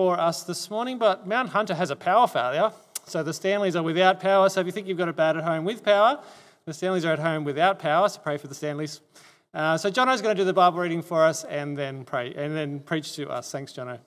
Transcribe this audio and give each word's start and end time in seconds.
for 0.00 0.18
us 0.18 0.44
this 0.44 0.70
morning, 0.70 0.96
but 0.96 1.26
Mount 1.26 1.50
Hunter 1.50 1.74
has 1.74 1.90
a 1.90 1.94
power 1.94 2.26
failure. 2.26 2.72
So 3.04 3.22
the 3.22 3.34
Stanleys 3.34 3.76
are 3.76 3.82
without 3.82 4.18
power. 4.18 4.48
So 4.48 4.60
if 4.60 4.66
you 4.66 4.72
think 4.72 4.86
you've 4.86 4.96
got 4.96 5.08
it 5.08 5.14
bad 5.14 5.36
at 5.36 5.44
home 5.44 5.66
with 5.66 5.84
power, 5.84 6.24
the 6.64 6.72
Stanleys 6.72 7.04
are 7.04 7.12
at 7.12 7.18
home 7.18 7.44
without 7.44 7.78
power. 7.78 8.08
So 8.08 8.18
pray 8.20 8.38
for 8.38 8.48
the 8.48 8.54
Stanleys. 8.54 9.02
Uh, 9.52 9.76
so 9.76 9.90
Jono's 9.90 10.22
going 10.22 10.34
to 10.34 10.40
do 10.40 10.46
the 10.46 10.54
Bible 10.54 10.78
reading 10.78 11.02
for 11.02 11.22
us 11.22 11.44
and 11.44 11.76
then 11.76 12.06
pray 12.06 12.32
and 12.34 12.56
then 12.56 12.80
preach 12.80 13.14
to 13.16 13.28
us. 13.28 13.52
Thanks, 13.52 13.74
Jono. 13.74 13.98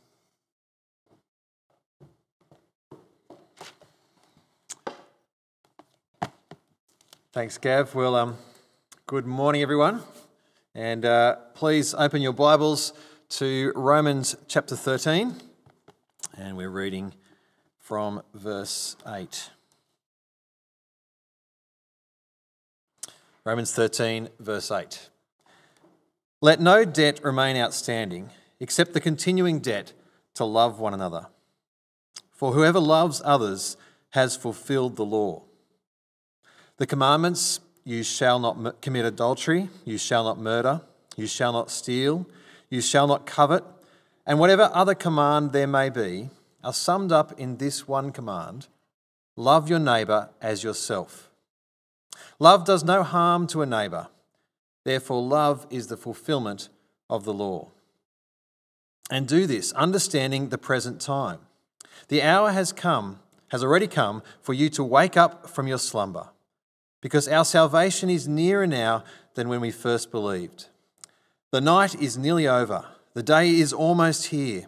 Thanks, 7.33 7.59
Gav. 7.59 7.93
Well, 7.93 8.15
um, 8.15 8.37
good 9.05 9.27
morning, 9.27 9.61
everyone. 9.61 10.01
And 10.73 11.05
uh, 11.05 11.35
please 11.53 11.93
open 11.93 12.23
your 12.23 12.33
Bibles 12.33 12.93
to 13.29 13.71
Romans 13.75 14.35
chapter 14.47 14.75
13. 14.75 15.52
And 16.35 16.57
we're 16.57 16.69
reading 16.69 17.13
from 17.77 18.23
verse 18.33 18.95
8. 19.05 19.51
Romans 23.45 23.71
13, 23.71 24.29
verse 24.39 24.71
8. 24.71 25.09
Let 26.41 26.59
no 26.59 26.85
debt 26.85 27.23
remain 27.23 27.55
outstanding 27.55 28.31
except 28.59 28.93
the 28.93 28.99
continuing 28.99 29.59
debt 29.59 29.93
to 30.33 30.43
love 30.43 30.79
one 30.79 30.95
another. 30.95 31.27
For 32.31 32.53
whoever 32.53 32.79
loves 32.79 33.21
others 33.23 33.77
has 34.11 34.35
fulfilled 34.35 34.95
the 34.95 35.05
law. 35.05 35.43
The 36.77 36.87
commandments 36.87 37.59
you 37.83 38.01
shall 38.01 38.39
not 38.39 38.81
commit 38.81 39.05
adultery, 39.05 39.69
you 39.85 39.99
shall 39.99 40.23
not 40.23 40.39
murder, 40.39 40.81
you 41.15 41.27
shall 41.27 41.53
not 41.53 41.69
steal, 41.69 42.27
you 42.71 42.81
shall 42.81 43.05
not 43.05 43.27
covet, 43.27 43.63
and 44.25 44.39
whatever 44.39 44.69
other 44.73 44.95
command 44.95 45.51
there 45.51 45.67
may 45.67 45.89
be 45.89 46.29
are 46.63 46.73
summed 46.73 47.11
up 47.11 47.37
in 47.39 47.57
this 47.57 47.87
one 47.87 48.11
command 48.11 48.67
love 49.35 49.69
your 49.69 49.79
neighbour 49.79 50.29
as 50.41 50.63
yourself. 50.63 51.29
Love 52.39 52.65
does 52.65 52.83
no 52.83 53.03
harm 53.03 53.47
to 53.47 53.61
a 53.61 53.65
neighbour, 53.65 54.07
therefore, 54.85 55.21
love 55.21 55.65
is 55.69 55.87
the 55.87 55.97
fulfilment 55.97 56.69
of 57.09 57.25
the 57.25 57.33
law. 57.33 57.69
And 59.09 59.27
do 59.27 59.45
this, 59.47 59.71
understanding 59.73 60.49
the 60.49 60.57
present 60.57 61.01
time. 61.01 61.39
The 62.07 62.21
hour 62.21 62.51
has 62.51 62.71
come, 62.71 63.19
has 63.49 63.63
already 63.63 63.87
come, 63.87 64.23
for 64.41 64.53
you 64.53 64.69
to 64.69 64.83
wake 64.83 65.17
up 65.17 65.49
from 65.49 65.67
your 65.67 65.77
slumber 65.77 66.29
because 67.03 67.27
our 67.27 67.43
salvation 67.43 68.09
is 68.09 68.29
nearer 68.29 68.65
now 68.65 69.03
than 69.35 69.49
when 69.49 69.59
we 69.59 69.71
first 69.71 70.09
believed. 70.09 70.67
The 71.51 71.59
night 71.59 72.01
is 72.01 72.17
nearly 72.17 72.47
over, 72.47 72.85
the 73.13 73.23
day 73.23 73.49
is 73.49 73.73
almost 73.73 74.27
here. 74.27 74.65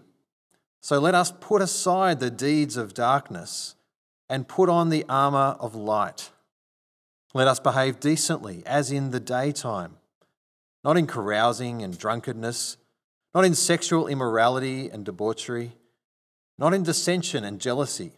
So 0.81 0.99
let 0.99 1.15
us 1.15 1.33
put 1.39 1.61
aside 1.61 2.19
the 2.19 2.29
deeds 2.29 2.77
of 2.77 2.93
darkness 2.93 3.75
and 4.29 4.47
put 4.47 4.69
on 4.69 4.89
the 4.89 5.05
armour 5.09 5.55
of 5.59 5.75
light. 5.75 6.31
Let 7.33 7.47
us 7.47 7.59
behave 7.59 7.99
decently, 7.99 8.63
as 8.65 8.91
in 8.91 9.11
the 9.11 9.19
daytime, 9.19 9.97
not 10.83 10.97
in 10.97 11.07
carousing 11.07 11.81
and 11.81 11.97
drunkenness, 11.97 12.77
not 13.33 13.45
in 13.45 13.55
sexual 13.55 14.07
immorality 14.07 14.89
and 14.89 15.03
debauchery, 15.03 15.73
not 16.57 16.73
in 16.73 16.83
dissension 16.83 17.43
and 17.43 17.59
jealousy. 17.59 18.13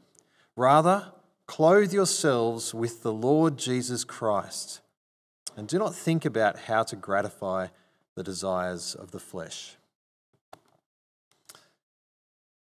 Rather, 0.56 1.14
Clothe 1.48 1.94
yourselves 1.94 2.74
with 2.74 3.04
the 3.04 3.14
Lord 3.14 3.58
Jesus 3.58 4.04
Christ, 4.04 4.82
and 5.56 5.66
do 5.66 5.80
not 5.80 5.96
think 5.96 6.26
about 6.26 6.60
how 6.60 6.84
to 6.84 6.98
gratify 6.98 7.68
the 8.16 8.24
desires 8.24 8.94
of 8.94 9.12
the 9.12 9.20
flesh. 9.20 9.78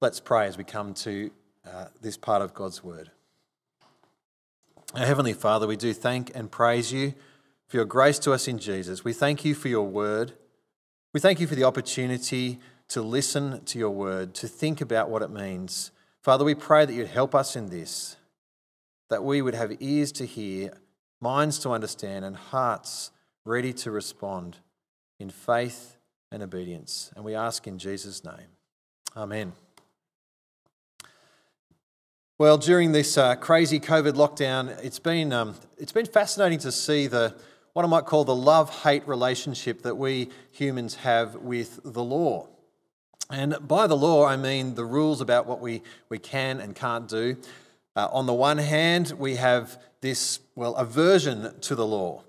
Let's 0.02 0.22
pray 0.22 0.48
as 0.48 0.58
we 0.58 0.64
come 0.64 0.94
to 0.94 1.30
uh, 1.70 1.86
this 2.00 2.16
part 2.16 2.42
of 2.42 2.54
God's 2.54 2.82
word. 2.82 3.12
Our 4.96 5.06
Heavenly 5.06 5.34
Father, 5.34 5.68
we 5.68 5.76
do 5.76 5.94
thank 5.94 6.32
and 6.34 6.50
praise 6.50 6.94
you 6.94 7.14
for 7.68 7.76
your 7.76 7.86
grace 7.86 8.18
to 8.20 8.32
us 8.32 8.48
in 8.48 8.60
Jesus. 8.60 9.04
We 9.04 9.12
thank 9.12 9.44
you 9.44 9.54
for 9.54 9.68
your 9.68 9.86
word. 9.86 10.32
We 11.14 11.20
thank 11.20 11.42
you 11.42 11.48
for 11.48 11.56
the 11.56 11.66
opportunity 11.66 12.60
to 12.88 13.02
listen 13.02 13.66
to 13.66 13.78
your 13.78 13.90
word, 13.90 14.34
to 14.36 14.48
think 14.48 14.80
about 14.80 15.10
what 15.10 15.22
it 15.22 15.32
means. 15.32 15.92
Father, 16.24 16.46
we 16.46 16.56
pray 16.56 16.86
that 16.86 16.94
you'd 16.94 17.08
help 17.08 17.36
us 17.36 17.58
in 17.58 17.70
this 17.70 18.16
that 19.10 19.24
we 19.24 19.42
would 19.42 19.56
have 19.56 19.74
ears 19.82 20.12
to 20.14 20.26
hear, 20.26 20.72
minds 21.20 21.60
to 21.60 21.72
understand, 21.72 22.24
and 22.24 22.38
hearts 22.38 23.12
ready 23.44 23.74
to 23.74 23.92
respond 23.92 24.58
in 25.20 25.30
faith 25.30 25.98
and 26.32 26.42
obedience. 26.44 27.12
And 27.16 27.26
we 27.26 27.36
ask 27.36 27.68
in 27.68 27.80
Jesus' 27.80 28.24
name. 28.24 28.48
Amen. 29.18 29.54
Well, 32.40 32.58
during 32.58 32.94
this 32.94 33.18
uh, 33.18 33.36
crazy 33.36 33.82
COVID 33.82 34.14
lockdown, 34.14 34.70
it's 34.82 34.98
been, 34.98 35.34
um, 35.34 35.56
it's 35.78 35.92
been 35.92 36.06
fascinating 36.06 36.60
to 36.60 36.72
see 36.72 37.08
the, 37.08 37.36
what 37.74 37.84
I 37.84 37.90
might 37.90 38.06
call 38.06 38.24
the 38.24 38.34
love 38.34 38.84
hate 38.84 39.06
relationship 39.06 39.82
that 39.82 39.98
we 39.98 40.30
humans 40.54 40.96
have 40.96 41.36
with 41.36 41.82
the 41.84 42.02
law. 42.02 42.48
And 43.30 43.58
by 43.68 43.88
the 43.88 43.98
law, 43.98 44.26
I 44.26 44.38
mean 44.38 44.76
the 44.76 44.86
rules 44.86 45.20
about 45.20 45.48
what 45.48 45.60
we, 45.60 45.82
we 46.08 46.18
can 46.18 46.62
and 46.62 46.74
can't 46.74 47.10
do. 47.10 47.36
Uh, 47.94 48.08
on 48.10 48.26
the 48.26 48.34
one 48.34 48.58
hand, 48.58 49.12
we 49.18 49.36
have 49.36 49.78
this, 50.00 50.40
well, 50.56 50.76
aversion 50.76 51.60
to 51.60 51.76
the 51.76 51.86
law. 51.86 52.24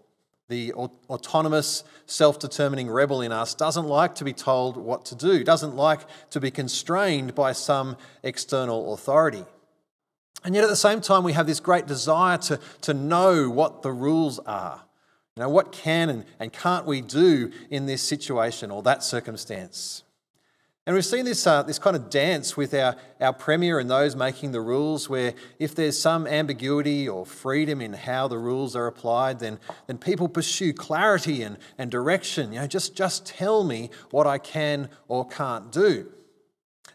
The 0.49 0.73
autonomous, 0.73 1.85
self 2.07 2.41
determining 2.41 2.91
rebel 2.91 3.21
in 3.21 3.31
us 3.31 3.55
doesn't 3.55 3.87
like 3.87 4.17
to 4.17 4.25
be 4.25 4.33
told 4.33 4.77
what 4.77 5.05
to 5.05 5.15
do, 5.15 5.45
doesn't 5.45 5.77
like 5.77 6.01
to 6.31 6.41
be 6.41 6.51
constrained 6.51 7.37
by 7.37 7.53
some 7.53 7.97
external 8.25 8.93
authority. 8.93 9.45
And 10.45 10.55
yet 10.55 10.65
at 10.65 10.71
the 10.71 10.77
same 10.77 11.01
time, 11.01 11.25
we 11.25 11.33
have 11.35 11.47
this 11.47 11.61
great 11.61 11.87
desire 11.87 12.39
to, 12.39 12.59
to 12.83 12.95
know 12.95 13.51
what 13.51 13.83
the 13.83 13.93
rules 13.93 14.39
are. 14.41 14.83
You 15.37 15.43
know, 15.43 15.49
what 15.49 15.73
can 15.73 16.09
and, 16.09 16.25
and 16.39 16.53
can't 16.53 16.87
we 16.87 17.01
do 17.01 17.51
in 17.71 17.87
this 17.87 18.03
situation 18.03 18.71
or 18.71 18.83
that 18.83 19.03
circumstance? 19.03 20.03
And 20.87 20.95
we've 20.95 21.05
seen 21.05 21.25
this, 21.25 21.47
uh, 21.47 21.63
this 21.63 21.79
kind 21.79 21.95
of 21.95 22.11
dance 22.11 22.57
with 22.57 22.75
our, 22.75 22.97
our 23.21 23.33
Premier 23.33 23.79
and 23.79 23.89
those 23.89 24.17
making 24.17 24.53
the 24.53 24.61
rules, 24.61 25.09
where 25.09 25.35
if 25.59 25.75
there's 25.75 25.99
some 25.99 26.27
ambiguity 26.27 27.09
or 27.09 27.27
freedom 27.27 27.81
in 27.81 27.93
how 27.93 28.29
the 28.29 28.39
rules 28.39 28.75
are 28.75 28.87
applied, 28.87 29.39
then, 29.39 29.59
then 29.87 29.99
people 29.99 30.27
pursue 30.27 30.73
clarity 30.73 31.43
and, 31.43 31.59
and 31.79 31.91
direction. 31.91 32.53
You 32.53 32.61
know, 32.61 32.67
just, 32.67 32.97
just 32.97 33.27
tell 33.27 33.63
me 33.63 33.91
what 34.11 34.27
I 34.27 34.39
can 34.39 34.89
or 35.07 35.29
can't 35.29 35.71
do. 35.71 36.11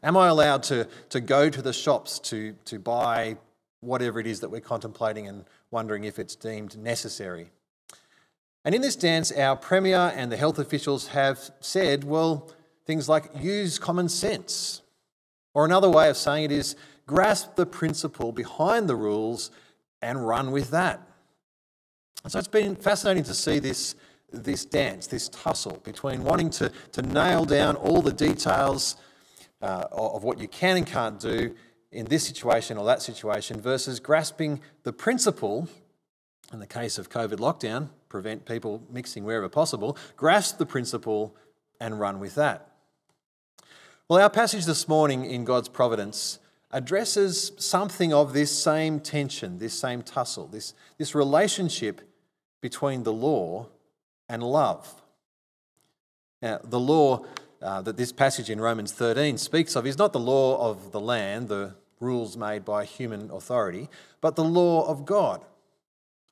Am 0.06 0.16
I 0.16 0.28
allowed 0.28 0.64
to, 0.64 0.88
to 1.10 1.20
go 1.20 1.50
to 1.50 1.62
the 1.62 1.74
shops 1.74 2.20
to, 2.20 2.54
to 2.64 2.80
buy 2.80 3.36
whatever 3.82 4.22
it 4.22 4.28
is 4.28 4.40
that 4.40 4.50
we're 4.50 4.62
contemplating 4.62 5.28
and 5.28 5.44
wondering 5.72 6.06
if 6.06 6.20
it's 6.20 6.36
deemed 6.36 6.78
necessary? 6.78 7.52
And 8.64 8.74
in 8.74 8.82
this 8.82 8.96
dance, 8.96 9.34
our 9.34 9.58
Premier 9.58 10.14
and 10.16 10.32
the 10.32 10.38
health 10.38 10.60
officials 10.60 11.08
have 11.08 11.52
said, 11.60 12.06
well, 12.06 12.50
Things 12.86 13.10
like 13.10 13.32
use 13.40 13.80
common 13.80 14.10
sense. 14.10 14.82
Or 15.54 15.66
another 15.66 15.90
way 15.90 16.10
of 16.10 16.18
saying 16.18 16.46
it 16.46 16.52
is 16.52 16.76
grasp 17.08 17.56
the 17.56 17.66
principle 17.66 18.32
behind 18.32 18.88
the 18.88 18.96
rules 18.96 19.52
and 20.02 20.28
run 20.28 20.52
with 20.52 20.70
that. 20.72 21.02
So 22.28 22.40
it's 22.40 22.48
been 22.48 22.76
fascinating 22.76 23.24
to 23.24 23.34
see 23.34 23.60
this, 23.60 23.96
this 24.32 24.66
dance, 24.66 25.08
this 25.08 25.30
tussle 25.30 25.82
between 25.84 26.24
wanting 26.24 26.50
to, 26.52 26.72
to 26.92 27.02
nail 27.02 27.46
down 27.46 27.76
all 27.76 28.02
the 28.02 28.14
details 28.14 28.98
uh, 29.66 29.88
of 29.92 30.24
what 30.24 30.40
you 30.40 30.48
can 30.48 30.78
and 30.78 30.86
can't 30.86 31.20
do 31.20 31.56
in 31.92 32.06
this 32.06 32.24
situation 32.24 32.78
or 32.78 32.86
that 32.86 33.02
situation 33.02 33.60
versus 33.60 34.00
grasping 34.00 34.62
the 34.84 34.94
principle, 34.94 35.68
in 36.54 36.60
the 36.60 36.68
case 36.68 37.00
of 37.00 37.10
COVID 37.10 37.38
lockdown, 37.38 37.90
prevent 38.08 38.46
people 38.46 38.84
mixing 38.92 39.24
wherever 39.24 39.50
possible, 39.50 39.98
grasp 40.16 40.60
the 40.60 40.66
principle 40.68 41.36
and 41.82 42.00
run 42.00 42.20
with 42.20 42.36
that. 42.36 42.70
Well, 44.08 44.22
our 44.22 44.30
passage 44.30 44.66
this 44.66 44.88
morning 44.88 45.26
in 45.26 45.46
God's 45.46 45.70
providence 45.70 46.38
addresses 46.70 47.52
something 47.58 48.14
of 48.14 48.34
this 48.34 48.52
same 48.52 49.00
tension, 49.00 49.58
this 49.58 49.74
same 49.74 50.04
tussle, 50.04 50.46
this, 50.46 50.76
this 51.00 51.16
relationship 51.16 52.02
between 52.62 53.02
the 53.02 53.14
law 53.14 53.68
and 54.30 54.44
love. 54.44 55.02
Now, 56.42 56.60
the 56.64 56.80
law 56.80 57.26
uh, 57.66 57.82
that 57.82 57.98
this 57.98 58.12
passage 58.12 58.52
in 58.52 58.62
Romans 58.62 58.92
13 58.92 59.40
speaks 59.40 59.76
of 59.76 59.88
is 59.88 59.98
not 59.98 60.14
the 60.14 60.20
law 60.20 60.70
of 60.70 60.92
the 60.92 61.00
land, 61.00 61.48
the 61.48 61.74
rules 62.00 62.38
made 62.38 62.64
by 62.64 62.86
human 62.86 63.32
authority, 63.32 63.90
but 64.22 64.36
the 64.36 64.44
law 64.44 64.88
of 64.88 65.04
God. 65.04 65.44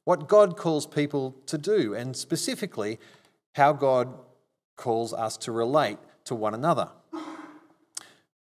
What 0.04 0.28
God 0.28 0.58
calls 0.58 0.86
people 0.86 1.36
to 1.48 1.58
do, 1.58 1.96
and 1.96 2.16
specifically 2.16 3.00
how 3.56 3.74
God 3.74 4.14
calls 4.76 5.12
us 5.12 5.36
to 5.38 5.52
relate 5.52 5.98
to 6.26 6.36
one 6.36 6.54
another. 6.54 6.90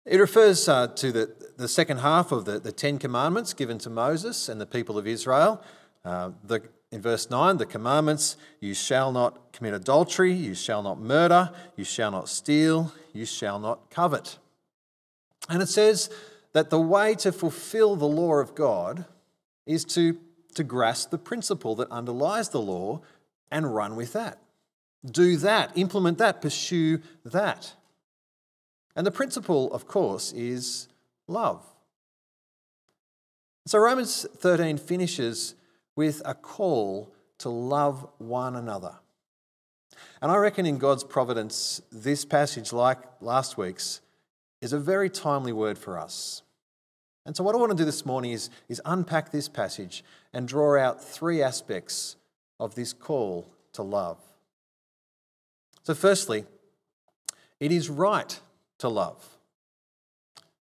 It 0.04 0.18
refers 0.18 0.68
uh, 0.68 0.86
to 0.86 1.10
the, 1.10 1.34
the 1.56 1.66
second 1.66 1.98
half 1.98 2.30
of 2.30 2.44
the, 2.44 2.60
the 2.60 2.70
Ten 2.70 2.98
Commandments 2.98 3.52
given 3.52 3.78
to 3.78 3.90
Moses 3.90 4.48
and 4.48 4.60
the 4.60 4.66
people 4.66 4.96
of 4.96 5.08
Israel. 5.08 5.60
Uh, 6.04 6.30
the, 6.44 6.62
in 6.96 7.02
verse 7.02 7.28
9, 7.28 7.58
the 7.58 7.66
commandments 7.66 8.38
you 8.58 8.72
shall 8.72 9.12
not 9.12 9.52
commit 9.52 9.75
adultery, 9.75 10.32
you 10.32 10.54
shall 10.54 10.82
not 10.82 10.98
murder, 10.98 11.52
you 11.76 11.84
shall 11.84 12.10
not 12.10 12.26
steal, 12.26 12.90
you 13.12 13.26
shall 13.26 13.58
not 13.58 13.90
covet. 13.90 14.38
And 15.50 15.60
it 15.60 15.69
says 15.69 16.08
that 16.54 16.70
the 16.70 16.81
way 16.81 17.14
to 17.16 17.32
fulfill 17.32 17.96
the 17.96 18.08
law 18.08 18.37
of 18.37 18.54
God 18.54 19.04
is 19.66 19.84
to, 19.84 20.19
to 20.54 20.64
grasp 20.64 21.10
the 21.10 21.19
principle 21.19 21.75
that 21.75 21.90
underlies 21.90 22.48
the 22.48 22.62
law 22.62 23.02
and 23.50 23.75
run 23.75 23.94
with 23.94 24.14
that. 24.14 24.38
Do 25.04 25.37
that, 25.37 25.76
implement 25.76 26.16
that, 26.16 26.40
pursue 26.40 27.02
that. 27.26 27.75
And 28.96 29.06
the 29.06 29.10
principle, 29.10 29.70
of 29.75 29.87
course, 29.87 30.32
is 30.32 30.88
love. 31.28 31.62
So 33.66 33.78
Romans 33.81 34.25
13 34.38 34.78
finishes 34.78 35.56
with 35.96 36.22
a 36.25 36.34
call 36.34 37.12
to 37.38 37.48
love 37.48 38.06
one 38.19 38.54
another. 38.54 38.94
And 40.22 40.31
I 40.31 40.37
reckon 40.37 40.66
in 40.66 40.78
God's 40.78 41.04
providence, 41.04 41.81
this 41.90 42.25
passage, 42.25 42.72
like 42.72 42.98
last 43.20 43.56
week's, 43.56 44.00
is 44.60 44.72
a 44.72 44.78
very 44.78 45.10
timely 45.10 45.52
word 45.52 45.78
for 45.78 45.98
us. 45.98 46.43
And 47.25 47.37
so, 47.37 47.43
what 47.43 47.54
I 47.54 47.58
want 47.58 47.72
to 47.72 47.76
do 47.76 47.84
this 47.84 48.06
morning 48.06 48.32
is, 48.32 48.50
is 48.69 48.81
unpack 48.84 49.32
this 49.32 49.48
passage 49.48 50.04
and 50.32 50.46
draw 50.46 50.78
out 50.78 51.02
three 51.02 51.43
aspects 51.43 52.16
of 52.60 52.75
this 52.75 52.92
call 52.92 53.50
to 53.72 53.82
love. 53.82 54.19
So, 55.82 55.94
firstly, 55.94 56.44
it 57.58 57.72
is 57.72 57.90
right 57.90 58.38
to 58.78 58.88
love. 58.88 59.37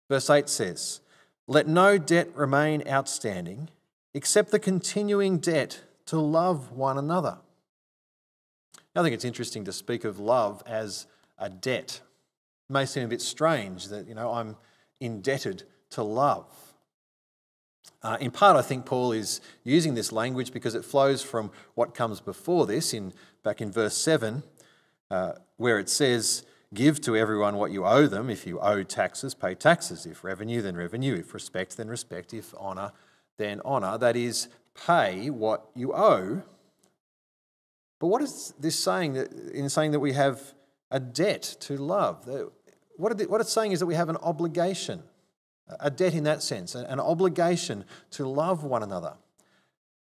Verse 0.10 0.30
8 0.30 0.48
says, 0.48 1.02
Let 1.48 1.68
no 1.68 1.98
debt 1.98 2.30
remain 2.36 2.82
outstanding 2.88 3.70
except 4.18 4.50
the 4.50 4.58
continuing 4.58 5.38
debt 5.38 5.80
to 6.08 6.20
love 6.20 6.72
one 6.72 6.98
another. 6.98 7.38
I 8.96 9.04
think 9.04 9.14
it's 9.14 9.24
interesting 9.24 9.64
to 9.66 9.72
speak 9.72 10.06
of 10.06 10.18
love 10.18 10.64
as 10.66 11.06
a 11.38 11.52
debt. 11.52 12.02
It 12.68 12.74
may 12.74 12.88
seem 12.88 13.04
a 13.04 13.08
bit 13.08 13.22
strange 13.22 13.90
that, 13.90 14.08
you 14.08 14.16
know, 14.16 14.32
I'm 14.34 14.56
indebted 15.00 15.66
to 15.92 16.02
love. 16.02 16.48
Uh, 18.02 18.18
in 18.20 18.32
part, 18.32 18.58
I 18.58 18.64
think 18.64 18.88
Paul 18.88 19.12
is 19.12 19.40
using 19.64 19.94
this 19.94 20.12
language 20.12 20.52
because 20.52 20.74
it 20.74 20.84
flows 20.84 21.22
from 21.22 21.52
what 21.76 21.94
comes 21.94 22.20
before 22.20 22.66
this, 22.66 22.96
in 22.96 23.14
back 23.44 23.62
in 23.62 23.72
verse 23.72 23.96
7, 23.96 24.42
uh, 25.12 25.34
where 25.58 25.78
it 25.78 25.90
says, 25.90 26.44
Give 26.74 27.00
to 27.02 27.16
everyone 27.16 27.58
what 27.58 27.70
you 27.72 27.86
owe 27.86 28.08
them. 28.08 28.32
If 28.32 28.48
you 28.48 28.60
owe 28.62 28.82
taxes, 28.82 29.36
pay 29.36 29.54
taxes. 29.54 30.08
If 30.08 30.24
revenue, 30.24 30.64
then 30.64 30.76
revenue. 30.76 31.14
If 31.14 31.36
respect, 31.36 31.78
then 31.78 31.88
respect. 31.88 32.34
If 32.34 32.56
honour, 32.56 32.92
then 33.38 33.62
honour. 33.62 33.98
That 33.98 34.16
is, 34.16 34.48
pay 34.86 35.30
what 35.30 35.70
you 35.76 35.94
owe. 35.94 36.42
But 38.00 38.08
what 38.08 38.22
is 38.22 38.54
this 38.60 38.78
saying 38.78 39.14
that, 39.14 39.32
in 39.54 39.70
saying 39.70 39.92
that 39.92 40.00
we 40.00 40.14
have 40.14 40.54
a 40.92 41.00
debt 41.00 41.44
to 41.62 41.78
love? 41.78 42.30
What 42.98 43.20
it's 43.20 43.52
saying 43.52 43.72
is 43.72 43.80
that 43.80 43.86
we 43.86 43.96
have 43.96 44.10
an 44.10 44.18
obligation, 44.18 45.04
a 45.80 45.90
debt 45.90 46.14
in 46.14 46.24
that 46.26 46.44
sense, 46.44 46.76
an 46.76 47.00
obligation 47.00 47.86
to 48.12 48.28
love 48.28 48.64
one 48.64 48.84
another. 48.84 49.16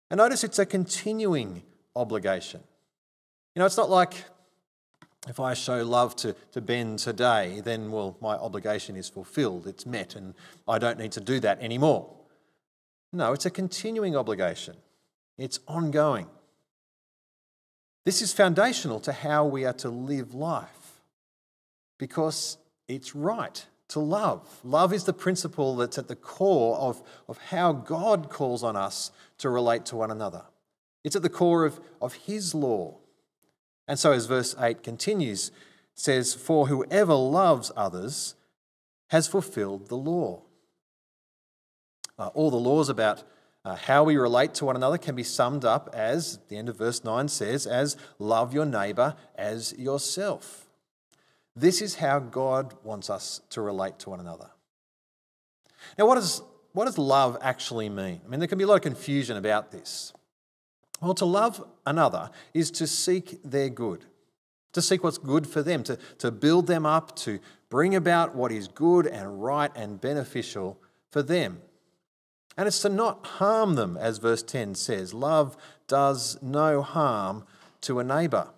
And 0.10 0.18
notice 0.20 0.44
it's 0.44 0.60
a 0.60 0.66
continuing 0.66 1.64
obligation. 1.96 2.62
You 3.56 3.60
know, 3.60 3.66
it's 3.66 3.78
not 3.78 3.90
like 3.90 4.26
if 5.28 5.40
I 5.40 5.54
show 5.54 5.84
love 5.84 6.16
to, 6.18 6.36
to 6.52 6.62
Ben 6.62 6.98
today, 6.98 7.62
then, 7.64 7.92
well, 7.92 8.18
my 8.22 8.36
obligation 8.36 8.96
is 8.96 9.10
fulfilled, 9.10 9.66
it's 9.66 9.86
met, 9.86 10.16
and 10.16 10.36
I 10.68 10.78
don't 10.78 11.00
need 11.00 11.14
to 11.14 11.22
do 11.22 11.40
that 11.40 11.60
anymore. 11.62 12.15
No, 13.16 13.32
it's 13.32 13.46
a 13.46 13.50
continuing 13.50 14.14
obligation, 14.16 14.76
it's 15.38 15.60
ongoing. 15.68 16.28
This 18.04 18.22
is 18.22 18.34
foundational 18.34 19.00
to 19.00 19.14
how 19.14 19.46
we 19.46 19.66
are 19.66 19.74
to 19.74 19.90
live 19.90 20.36
life 20.36 21.02
because 21.98 22.58
it's 22.88 23.16
right 23.16 23.66
to 23.88 24.00
love. 24.00 24.60
Love 24.64 24.94
is 24.94 25.06
the 25.06 25.14
principle 25.14 25.78
that's 25.78 25.98
at 25.98 26.08
the 26.10 26.16
core 26.16 26.78
of, 26.78 27.02
of 27.28 27.38
how 27.38 27.72
God 27.72 28.30
calls 28.30 28.64
on 28.64 28.76
us 28.76 29.12
to 29.40 29.50
relate 29.50 29.86
to 29.88 29.96
one 29.96 30.12
another. 30.12 30.44
It's 31.04 31.16
at 31.16 31.22
the 31.22 31.30
core 31.30 31.66
of, 31.66 31.80
of 32.02 32.14
His 32.14 32.54
law. 32.54 32.98
And 33.88 33.98
so, 33.98 34.12
as 34.12 34.26
verse 34.26 34.56
8 34.60 34.84
continues, 34.84 35.52
says, 35.94 36.34
For 36.34 36.68
whoever 36.68 37.14
loves 37.14 37.72
others 37.78 38.36
has 39.08 39.28
fulfilled 39.28 39.88
the 39.88 39.98
law. 39.98 40.42
Uh, 42.18 42.28
all 42.28 42.50
the 42.50 42.58
laws 42.58 42.90
about 42.90 43.24
uh, 43.66 43.76
how 43.76 44.04
we 44.04 44.16
relate 44.16 44.54
to 44.54 44.66
one 44.66 44.76
another 44.76 44.98
can 44.98 45.16
be 45.16 45.24
summed 45.24 45.66
up 45.66 45.90
as, 45.94 46.40
the 46.50 46.58
end 46.58 46.70
of 46.70 46.78
verse 46.78 47.04
9 47.04 47.28
says, 47.28 47.66
as 47.66 47.98
love 48.20 48.54
your 48.54 48.66
neighbour 48.66 49.16
as 49.36 49.74
yourself. 49.78 50.68
This 51.56 51.82
is 51.82 51.96
how 51.96 52.20
God 52.20 52.76
wants 52.84 53.10
us 53.10 53.42
to 53.50 53.62
relate 53.62 53.98
to 54.00 54.12
one 54.12 54.20
another. 54.20 54.50
Now, 55.98 56.06
what 56.06 56.16
does, 56.16 56.44
what 56.74 56.86
does 56.86 56.98
love 56.98 57.38
actually 57.42 57.90
mean? 57.90 58.22
I 58.24 58.28
mean, 58.28 58.40
there 58.40 58.48
can 58.48 58.58
be 58.58 58.66
a 58.66 58.68
lot 58.68 58.76
of 58.76 58.82
confusion 58.82 59.38
about 59.38 59.72
this. 59.72 60.14
Well, 61.02 61.14
to 61.16 61.26
love 61.26 61.66
another 61.86 62.30
is 62.54 62.72
to 62.72 62.88
seek 62.88 63.42
their 63.44 63.70
good, 63.70 64.06
to 64.74 64.82
seek 64.82 65.04
what's 65.04 65.18
good 65.18 65.48
for 65.48 65.64
them, 65.64 65.84
to, 65.84 65.98
to 66.20 66.32
build 66.32 66.68
them 66.68 66.86
up, 66.86 67.16
to 67.18 67.40
bring 67.70 67.96
about 67.96 68.36
what 68.36 68.52
is 68.52 68.68
good 68.68 69.08
and 69.08 69.44
right 69.44 69.72
and 69.76 70.00
beneficial 70.00 70.80
for 71.12 71.24
them. 71.24 71.62
And 72.58 72.68
it's 72.68 72.82
to 72.82 72.90
not 72.90 73.26
harm 73.26 73.76
them, 73.76 73.98
as 73.98 74.18
verse 74.18 74.42
10 74.44 74.76
says. 74.76 75.14
Love 75.14 75.58
does 75.88 76.42
no 76.42 76.82
harm 76.82 77.46
to 77.82 78.00
a 78.00 78.04
neighbour. 78.04 78.50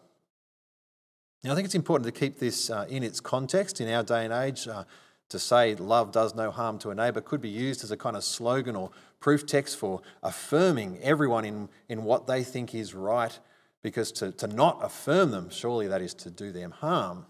Now, 1.44 1.52
I 1.54 1.56
think 1.56 1.66
it's 1.66 1.76
important 1.76 2.06
to 2.06 2.18
keep 2.18 2.40
this 2.40 2.70
uh, 2.70 2.86
in 2.90 3.04
its 3.04 3.20
context 3.20 3.82
in 3.82 3.90
our 3.90 4.04
day 4.04 4.26
and 4.26 4.34
age. 4.34 4.68
Uh, 4.68 4.84
to 5.30 5.40
say 5.40 5.76
love 5.76 6.12
does 6.12 6.36
no 6.36 6.52
harm 6.52 6.80
to 6.80 6.90
a 6.90 6.96
neighbour 6.96 7.22
could 7.22 7.42
be 7.42 7.50
used 7.50 7.84
as 7.84 7.92
a 7.92 7.98
kind 7.98 8.16
of 8.16 8.24
slogan 8.24 8.76
or 8.76 8.92
proof 9.20 9.46
text 9.46 9.78
for 9.78 10.02
affirming 10.24 11.00
everyone 11.02 11.44
in, 11.44 11.70
in 11.90 12.04
what 12.04 12.28
they 12.28 12.44
think 12.44 12.74
is 12.74 12.94
right, 12.94 13.38
because 13.82 14.12
to, 14.14 14.32
to 14.32 14.48
not 14.48 14.80
affirm 14.82 15.32
them, 15.32 15.50
surely 15.50 15.88
that 15.88 16.02
is 16.02 16.14
to 16.14 16.32
do 16.32 16.52
them 16.52 16.72
harm. 16.72 17.26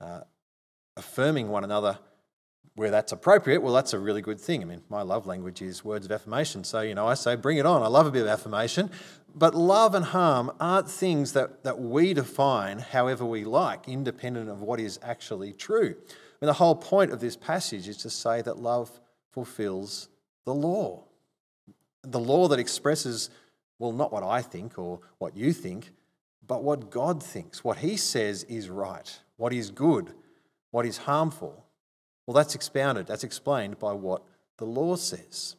Uh, 0.00 0.20
affirming 0.96 1.48
one 1.48 1.64
another 1.64 1.98
where 2.74 2.90
that's 2.90 3.12
appropriate, 3.12 3.62
well, 3.62 3.74
that's 3.74 3.92
a 3.92 3.98
really 3.98 4.22
good 4.22 4.40
thing. 4.40 4.62
I 4.62 4.64
mean, 4.64 4.82
my 4.88 5.02
love 5.02 5.26
language 5.26 5.60
is 5.60 5.84
words 5.84 6.06
of 6.06 6.12
affirmation. 6.12 6.64
So, 6.64 6.80
you 6.80 6.94
know, 6.94 7.06
I 7.06 7.14
say, 7.14 7.34
bring 7.36 7.58
it 7.58 7.66
on. 7.66 7.82
I 7.82 7.88
love 7.88 8.06
a 8.06 8.10
bit 8.10 8.22
of 8.22 8.28
affirmation. 8.28 8.90
But 9.34 9.54
love 9.54 9.94
and 9.94 10.04
harm 10.04 10.50
aren't 10.60 10.88
things 10.90 11.32
that, 11.34 11.62
that 11.64 11.78
we 11.78 12.14
define 12.14 12.78
however 12.78 13.24
we 13.24 13.44
like, 13.44 13.88
independent 13.88 14.48
of 14.48 14.60
what 14.62 14.80
is 14.80 14.98
actually 15.02 15.52
true. 15.52 15.94
I 15.98 16.44
mean, 16.44 16.46
the 16.46 16.54
whole 16.54 16.74
point 16.74 17.12
of 17.12 17.20
this 17.20 17.36
passage 17.36 17.86
is 17.86 17.98
to 17.98 18.10
say 18.10 18.42
that 18.42 18.58
love 18.58 19.00
fulfills 19.30 20.08
the 20.44 20.54
law. 20.54 21.04
The 22.02 22.20
law 22.20 22.48
that 22.48 22.58
expresses, 22.58 23.30
well, 23.78 23.92
not 23.92 24.12
what 24.12 24.22
I 24.22 24.42
think 24.42 24.78
or 24.78 25.00
what 25.18 25.36
you 25.36 25.52
think, 25.52 25.90
but 26.46 26.64
what 26.64 26.90
God 26.90 27.22
thinks, 27.22 27.62
what 27.62 27.78
He 27.78 27.96
says 27.96 28.44
is 28.44 28.68
right, 28.68 29.20
what 29.36 29.52
is 29.52 29.70
good, 29.70 30.14
what 30.70 30.86
is 30.86 30.98
harmful 30.98 31.64
well, 32.30 32.36
that's 32.36 32.54
expounded, 32.54 33.08
that's 33.08 33.24
explained 33.24 33.80
by 33.80 33.92
what 33.92 34.22
the 34.58 34.64
law 34.64 34.94
says. 34.94 35.56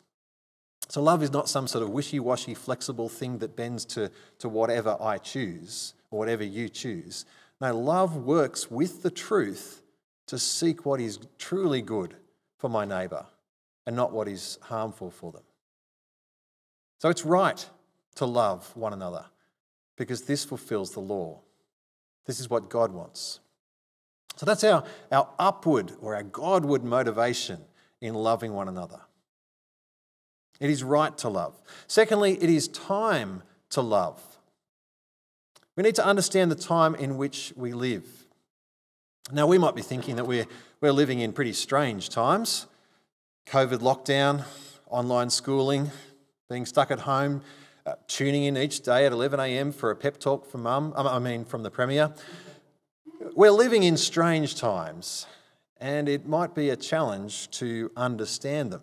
So, 0.87 1.01
love 1.01 1.21
is 1.21 1.33
not 1.33 1.49
some 1.49 1.67
sort 1.67 1.83
of 1.83 1.89
wishy 1.89 2.17
washy, 2.17 2.53
flexible 2.53 3.09
thing 3.09 3.39
that 3.39 3.57
bends 3.57 3.83
to, 3.87 4.09
to 4.39 4.47
whatever 4.47 4.95
I 4.97 5.17
choose 5.17 5.95
or 6.11 6.19
whatever 6.19 6.45
you 6.45 6.69
choose. 6.69 7.25
No, 7.59 7.77
love 7.77 8.15
works 8.15 8.71
with 8.71 9.03
the 9.03 9.11
truth 9.11 9.83
to 10.27 10.39
seek 10.39 10.85
what 10.85 11.01
is 11.01 11.19
truly 11.37 11.81
good 11.81 12.15
for 12.57 12.69
my 12.69 12.85
neighbour 12.85 13.25
and 13.85 13.93
not 13.93 14.13
what 14.13 14.29
is 14.29 14.57
harmful 14.61 15.11
for 15.11 15.33
them. 15.33 15.43
So, 16.99 17.09
it's 17.09 17.25
right 17.25 17.69
to 18.15 18.25
love 18.25 18.71
one 18.77 18.93
another 18.93 19.25
because 19.97 20.21
this 20.21 20.45
fulfills 20.45 20.91
the 20.91 21.01
law. 21.01 21.41
This 22.27 22.39
is 22.39 22.49
what 22.49 22.69
God 22.69 22.93
wants. 22.93 23.41
So 24.41 24.45
that's 24.47 24.63
our, 24.63 24.83
our 25.11 25.29
upward 25.37 25.91
or 26.01 26.15
our 26.15 26.23
Godward 26.23 26.83
motivation 26.83 27.59
in 28.01 28.15
loving 28.15 28.53
one 28.53 28.67
another. 28.67 28.99
It 30.59 30.71
is 30.71 30.83
right 30.83 31.15
to 31.19 31.29
love. 31.29 31.61
Secondly, 31.85 32.39
it 32.41 32.49
is 32.49 32.67
time 32.67 33.43
to 33.69 33.81
love. 33.81 34.19
We 35.77 35.83
need 35.83 35.93
to 35.93 36.03
understand 36.03 36.49
the 36.49 36.55
time 36.55 36.95
in 36.95 37.17
which 37.17 37.53
we 37.55 37.73
live. 37.73 38.03
Now, 39.31 39.45
we 39.45 39.59
might 39.59 39.75
be 39.75 39.83
thinking 39.83 40.15
that 40.15 40.25
we're, 40.25 40.47
we're 40.81 40.91
living 40.91 41.19
in 41.19 41.33
pretty 41.33 41.53
strange 41.53 42.09
times 42.09 42.65
COVID 43.45 43.77
lockdown, 43.77 44.43
online 44.87 45.29
schooling, 45.29 45.91
being 46.49 46.65
stuck 46.65 46.89
at 46.89 47.01
home, 47.01 47.43
uh, 47.85 47.93
tuning 48.07 48.45
in 48.45 48.57
each 48.57 48.81
day 48.81 49.05
at 49.05 49.11
11 49.11 49.39
a.m. 49.39 49.71
for 49.71 49.91
a 49.91 49.95
pep 49.95 50.17
talk 50.17 50.49
from 50.49 50.63
mum, 50.63 50.93
I 50.97 51.19
mean, 51.19 51.45
from 51.45 51.61
the 51.61 51.69
Premier. 51.69 52.11
We're 53.35 53.51
living 53.51 53.83
in 53.83 53.97
strange 53.97 54.55
times, 54.55 55.25
and 55.79 56.09
it 56.09 56.27
might 56.27 56.53
be 56.53 56.69
a 56.69 56.75
challenge 56.75 57.49
to 57.51 57.91
understand 57.95 58.71
them. 58.71 58.81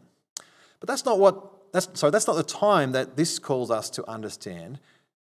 But 0.81 0.89
that's 0.89 1.05
not 1.05 1.19
what, 1.19 1.73
that's, 1.73 1.89
sorry, 1.95 2.11
that's 2.11 2.27
not 2.27 2.37
the 2.37 2.43
time 2.43 2.93
that 2.93 3.17
this 3.17 3.39
calls 3.39 3.71
us 3.71 3.91
to 3.91 4.09
understand. 4.09 4.81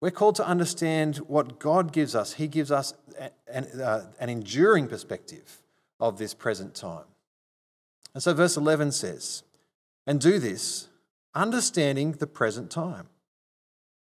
We're 0.02 0.12
called 0.12 0.36
to 0.36 0.46
understand 0.46 1.18
what 1.18 1.60
God 1.60 1.92
gives 1.92 2.16
us. 2.16 2.34
He 2.34 2.48
gives 2.48 2.72
us 2.72 2.94
an, 3.48 3.66
uh, 3.82 4.06
an 4.20 4.30
enduring 4.30 4.88
perspective 4.88 5.62
of 6.00 6.18
this 6.18 6.34
present 6.34 6.76
time. 6.76 7.06
And 8.14 8.24
so, 8.24 8.34
verse 8.34 8.58
11 8.58 8.92
says, 8.92 9.44
And 10.06 10.22
do 10.22 10.40
this, 10.40 10.88
understanding 11.34 12.14
the 12.14 12.28
present 12.28 12.72
time. 12.72 13.08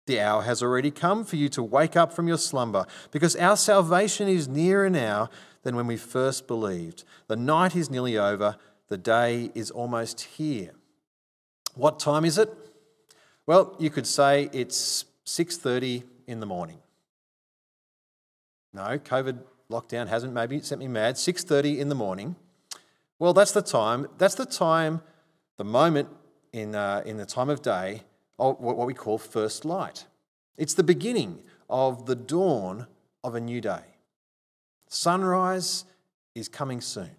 The 0.08 0.20
hour 0.20 0.40
has 0.40 0.62
already 0.62 0.90
come 0.90 1.22
for 1.22 1.36
you 1.36 1.50
to 1.50 1.62
wake 1.62 1.94
up 1.94 2.14
from 2.14 2.28
your 2.28 2.38
slumber, 2.38 2.86
because 3.10 3.36
our 3.36 3.58
salvation 3.58 4.26
is 4.26 4.48
nearer 4.48 4.88
now 4.88 5.28
than 5.64 5.76
when 5.76 5.86
we 5.86 5.98
first 5.98 6.46
believed. 6.46 7.04
The 7.26 7.36
night 7.36 7.76
is 7.76 7.90
nearly 7.90 8.16
over, 8.16 8.56
the 8.88 8.96
day 8.96 9.50
is 9.54 9.70
almost 9.70 10.22
here. 10.22 10.70
What 11.74 12.00
time 12.00 12.24
is 12.24 12.38
it? 12.38 12.50
Well, 13.44 13.76
you 13.78 13.90
could 13.90 14.06
say 14.06 14.48
it's 14.54 15.04
6:30 15.26 16.04
in 16.26 16.40
the 16.40 16.46
morning. 16.46 16.78
No, 18.72 18.98
COVID 18.98 19.40
lockdown 19.70 20.08
hasn't 20.08 20.32
maybe 20.32 20.62
sent 20.62 20.78
me 20.78 20.88
mad. 20.88 21.18
6:30 21.18 21.78
in 21.78 21.90
the 21.90 21.94
morning. 21.94 22.34
Well, 23.18 23.34
that's 23.34 23.52
the 23.52 23.60
time. 23.60 24.06
That's 24.16 24.36
the 24.36 24.46
time, 24.46 25.02
the 25.58 25.64
moment 25.64 26.08
in, 26.54 26.74
uh, 26.74 27.02
in 27.04 27.18
the 27.18 27.26
time 27.26 27.50
of 27.50 27.60
day 27.60 28.04
what 28.38 28.86
we 28.86 28.94
call 28.94 29.18
first 29.18 29.64
light. 29.64 30.06
It's 30.56 30.74
the 30.74 30.82
beginning 30.82 31.40
of 31.68 32.06
the 32.06 32.14
dawn 32.14 32.86
of 33.22 33.34
a 33.34 33.40
new 33.40 33.60
day. 33.60 33.82
Sunrise 34.88 35.84
is 36.34 36.48
coming 36.48 36.80
soon. 36.80 37.10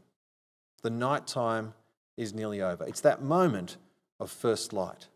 The 0.81 0.89
night 0.89 1.27
time 1.27 1.73
is 2.17 2.33
nearly 2.33 2.61
over. 2.61 2.85
It's 2.85 3.01
that 3.01 3.21
moment 3.21 3.77
of 4.19 4.31
first 4.31 4.73
light. 4.73 5.07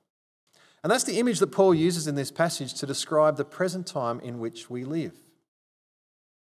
And 0.83 0.91
that's 0.91 1.05
the 1.05 1.19
image 1.19 1.39
that 1.39 1.47
Paul 1.47 1.73
uses 1.73 2.07
in 2.07 2.15
this 2.15 2.31
passage 2.31 2.73
to 2.75 2.85
describe 2.85 3.37
the 3.37 3.45
present 3.45 3.87
time 3.87 4.19
in 4.19 4.39
which 4.39 4.69
we 4.69 4.83
live. 4.83 5.15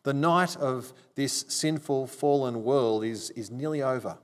The 0.04 0.14
night 0.14 0.58
of 0.58 0.92
this 1.16 1.46
sinful, 1.48 2.08
fallen 2.08 2.64
world 2.64 3.06
is, 3.06 3.30
is 3.32 3.52
nearly 3.52 3.82
over. 3.82 4.18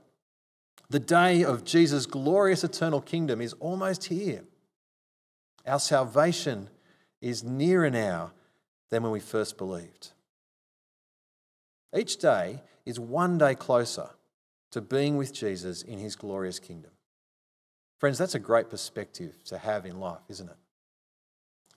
The 0.90 0.98
day 0.98 1.44
of 1.44 1.64
Jesus' 1.64 2.06
glorious 2.06 2.64
eternal 2.64 3.00
kingdom 3.00 3.40
is 3.40 3.52
almost 3.54 4.06
here. 4.06 4.44
Our 5.66 5.80
salvation 5.80 6.68
is 7.20 7.44
nearer 7.44 7.90
now 7.90 8.32
than 8.90 9.02
when 9.02 9.12
we 9.12 9.20
first 9.20 9.58
believed. 9.58 10.10
Each 11.96 12.16
day 12.16 12.62
is 12.86 12.98
one 12.98 13.38
day 13.38 13.54
closer 13.54 14.10
to 14.70 14.80
being 14.80 15.16
with 15.16 15.32
Jesus 15.32 15.82
in 15.82 15.98
his 15.98 16.16
glorious 16.16 16.58
kingdom. 16.58 16.92
Friends, 17.98 18.18
that's 18.18 18.34
a 18.34 18.40
great 18.40 18.70
perspective 18.70 19.42
to 19.44 19.58
have 19.58 19.84
in 19.84 20.00
life, 20.00 20.20
isn't 20.28 20.48
it? 20.48 20.56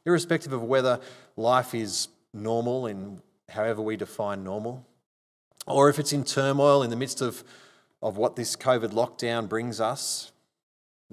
Irrespective 0.06 0.54
of 0.54 0.63
whether 0.63 1.00
life 1.36 1.74
is 1.74 2.08
normal 2.34 2.88
in 2.88 3.22
however 3.50 3.82
we 3.82 3.98
define 3.98 4.44
normal, 4.44 4.86
or 5.68 5.90
if 5.90 6.00
it's 6.00 6.13
in 6.13 6.24
turmoil 6.24 6.84
in 6.84 6.90
the 6.90 6.96
midst 6.96 7.22
of, 7.22 7.44
of 8.02 8.18
what 8.18 8.36
this 8.36 8.56
COVID 8.56 8.90
lockdown 8.90 9.48
brings 9.48 9.80
us, 9.80 10.32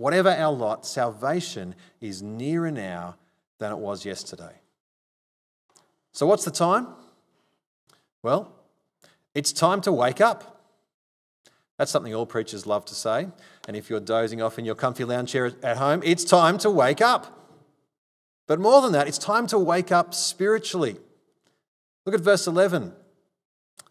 whatever 0.00 0.30
our 0.30 0.52
lot, 0.52 0.86
salvation 0.86 1.74
is 2.00 2.22
nearer 2.22 2.70
now 2.70 3.16
than 3.58 3.70
it 3.70 3.78
was 3.78 4.06
yesterday. 4.06 4.54
So, 6.12 6.26
what's 6.26 6.44
the 6.44 6.50
time? 6.50 6.88
Well, 8.22 8.50
it's 9.34 9.52
time 9.52 9.82
to 9.82 9.92
wake 9.92 10.20
up. 10.20 10.64
That's 11.76 11.90
something 11.90 12.14
all 12.14 12.26
preachers 12.26 12.66
love 12.66 12.84
to 12.86 12.94
say. 12.94 13.28
And 13.68 13.76
if 13.76 13.88
you're 13.88 14.00
dozing 14.00 14.42
off 14.42 14.58
in 14.58 14.64
your 14.64 14.74
comfy 14.74 15.04
lounge 15.04 15.32
chair 15.32 15.52
at 15.62 15.76
home, 15.76 16.02
it's 16.02 16.24
time 16.24 16.58
to 16.58 16.70
wake 16.70 17.00
up. 17.00 17.38
But 18.46 18.58
more 18.58 18.82
than 18.82 18.92
that, 18.92 19.06
it's 19.06 19.18
time 19.18 19.46
to 19.48 19.58
wake 19.58 19.92
up 19.92 20.12
spiritually. 20.14 20.96
Look 22.04 22.14
at 22.14 22.20
verse 22.20 22.46
11. 22.46 22.92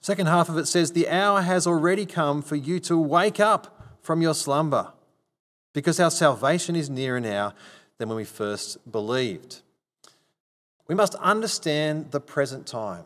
Second 0.01 0.27
half 0.27 0.49
of 0.49 0.57
it 0.57 0.67
says, 0.67 0.91
The 0.91 1.07
hour 1.07 1.41
has 1.41 1.65
already 1.65 2.05
come 2.05 2.41
for 2.41 2.55
you 2.55 2.79
to 2.81 2.97
wake 2.97 3.39
up 3.39 3.97
from 4.01 4.21
your 4.21 4.33
slumber, 4.33 4.93
because 5.73 5.99
our 5.99 6.11
salvation 6.11 6.75
is 6.75 6.89
nearer 6.89 7.19
now 7.19 7.53
than 7.97 8.09
when 8.09 8.15
we 8.15 8.25
first 8.25 8.91
believed. 8.91 9.61
We 10.87 10.95
must 10.95 11.15
understand 11.15 12.11
the 12.11 12.19
present 12.19 12.65
time. 12.65 13.05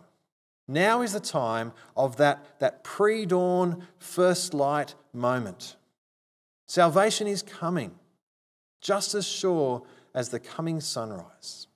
Now 0.68 1.02
is 1.02 1.12
the 1.12 1.20
time 1.20 1.74
of 1.98 2.18
that, 2.18 2.60
that 2.60 2.84
pre 2.84 3.26
dawn, 3.26 3.86
first 3.98 4.54
light 4.54 4.96
moment. 5.14 5.76
Salvation 6.66 7.28
is 7.28 7.42
coming, 7.42 7.94
just 8.80 9.14
as 9.14 9.28
sure 9.28 9.84
as 10.16 10.30
the 10.30 10.40
coming 10.40 10.80
sunrise. 10.80 11.68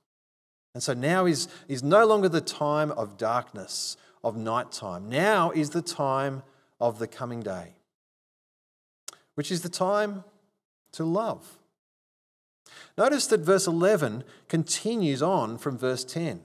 And 0.74 0.82
so 0.82 0.94
now 0.94 1.26
is, 1.26 1.48
is 1.66 1.82
no 1.82 2.06
longer 2.06 2.28
the 2.28 2.40
time 2.40 2.92
of 2.92 3.18
darkness, 3.18 3.96
of 4.24 4.36
nighttime. 4.36 5.08
Now 5.08 5.50
is 5.50 5.70
the 5.70 5.82
time 5.82 6.42
of 6.80 6.98
the 6.98 7.06
coming 7.06 7.40
day, 7.40 7.74
which 9.34 9.50
is 9.50 9.62
the 9.62 9.68
time 9.68 10.24
to 10.92 11.04
love. 11.04 11.58
Notice 12.96 13.26
that 13.28 13.40
verse 13.40 13.66
11 13.66 14.24
continues 14.48 15.22
on 15.22 15.58
from 15.58 15.78
verse 15.78 16.04
10. 16.04 16.40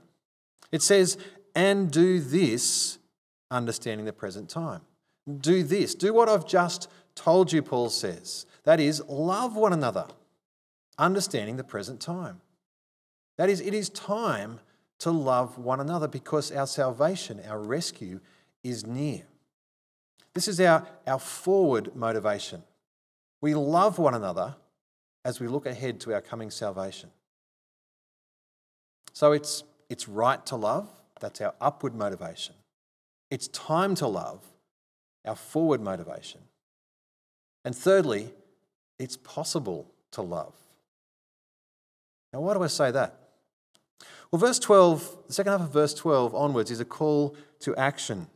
It 0.71 0.81
says, 0.81 1.17
and 1.55 1.91
do 1.91 2.19
this, 2.19 2.97
understanding 3.51 4.05
the 4.05 4.13
present 4.13 4.49
time. 4.49 4.81
Do 5.39 5.63
this. 5.63 5.95
Do 5.95 6.13
what 6.13 6.29
I've 6.29 6.47
just 6.47 6.89
told 7.15 7.51
you, 7.51 7.61
Paul 7.61 7.89
says. 7.89 8.45
That 8.63 8.79
is, 8.79 9.01
love 9.07 9.55
one 9.55 9.73
another, 9.73 10.07
understanding 10.97 11.57
the 11.57 11.63
present 11.63 11.99
time. 11.99 12.41
That 13.37 13.49
is, 13.49 13.61
it 13.61 13.73
is 13.73 13.89
time 13.89 14.59
to 14.99 15.11
love 15.11 15.57
one 15.57 15.79
another 15.79 16.07
because 16.07 16.51
our 16.51 16.67
salvation, 16.67 17.41
our 17.47 17.59
rescue, 17.59 18.19
is 18.63 18.85
near. 18.85 19.23
This 20.33 20.47
is 20.47 20.59
our, 20.59 20.87
our 21.05 21.19
forward 21.19 21.95
motivation. 21.95 22.63
We 23.43 23.55
love 23.55 23.99
one 23.99 24.13
another 24.13 24.55
as 25.25 25.41
we 25.41 25.49
look 25.49 25.65
ahead 25.65 25.99
to 25.99 26.13
our 26.13 26.21
coming 26.21 26.49
salvation. 26.49 27.09
So 29.11 29.33
it's, 29.33 29.65
it's 29.89 30.07
right 30.07 30.43
to 30.45 30.55
love, 30.55 30.87
that's 31.19 31.41
our 31.41 31.53
upward 31.59 31.93
motivation. 31.93 32.55
It's 33.29 33.49
time 33.49 33.95
to 33.95 34.07
love, 34.07 34.39
our 35.25 35.35
forward 35.35 35.81
motivation. 35.81 36.39
And 37.65 37.75
thirdly, 37.75 38.29
it's 38.97 39.17
possible 39.17 39.91
to 40.11 40.21
love. 40.21 40.55
Now, 42.31 42.39
why 42.39 42.53
do 42.53 42.63
I 42.63 42.67
say 42.67 42.91
that? 42.91 43.19
Well, 44.31 44.39
verse 44.39 44.57
12, 44.57 45.17
the 45.27 45.33
second 45.33 45.51
half 45.51 45.61
of 45.63 45.73
verse 45.73 45.93
12 45.93 46.33
onwards 46.33 46.71
is 46.71 46.79
a 46.79 46.85
call 46.85 47.35
to 47.59 47.75
action. 47.75 48.27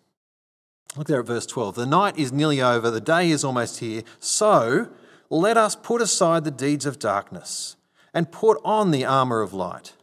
Look 0.97 1.07
there 1.07 1.19
at 1.19 1.27
verse 1.27 1.45
12. 1.45 1.75
The 1.75 1.85
night 1.85 2.17
is 2.17 2.31
nearly 2.31 2.59
over, 2.59 2.89
the 2.89 2.99
day 2.99 3.29
is 3.29 3.43
almost 3.43 3.79
here. 3.79 4.01
So 4.19 4.89
let 5.29 5.55
us 5.55 5.75
put 5.75 6.01
aside 6.01 6.43
the 6.43 6.51
deeds 6.51 6.85
of 6.85 6.97
darkness 6.97 7.75
and 8.13 8.31
put 8.31 8.59
on 8.63 8.89
the 8.89 9.05
armour 9.05 9.41
of 9.41 9.53
light. 9.53 9.93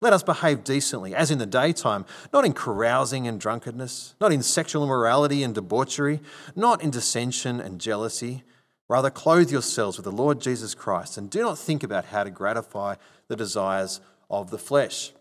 Let 0.00 0.12
us 0.12 0.22
behave 0.22 0.64
decently, 0.64 1.14
as 1.14 1.30
in 1.30 1.38
the 1.38 1.44
daytime, 1.46 2.06
not 2.32 2.46
in 2.46 2.52
carousing 2.54 3.26
and 3.26 3.40
drunkenness, 3.40 4.14
not 4.20 4.32
in 4.32 4.42
sexual 4.42 4.84
immorality 4.84 5.42
and 5.42 5.54
debauchery, 5.54 6.20
not 6.54 6.82
in 6.82 6.90
dissension 6.90 7.60
and 7.60 7.80
jealousy. 7.80 8.44
Rather, 8.88 9.10
clothe 9.10 9.50
yourselves 9.50 9.98
with 9.98 10.04
the 10.04 10.12
Lord 10.12 10.40
Jesus 10.40 10.74
Christ 10.74 11.18
and 11.18 11.28
do 11.28 11.42
not 11.42 11.58
think 11.58 11.82
about 11.82 12.06
how 12.06 12.24
to 12.24 12.30
gratify 12.30 12.94
the 13.26 13.36
desires 13.36 14.00
of 14.30 14.50
the 14.50 14.58
flesh. 14.58 15.12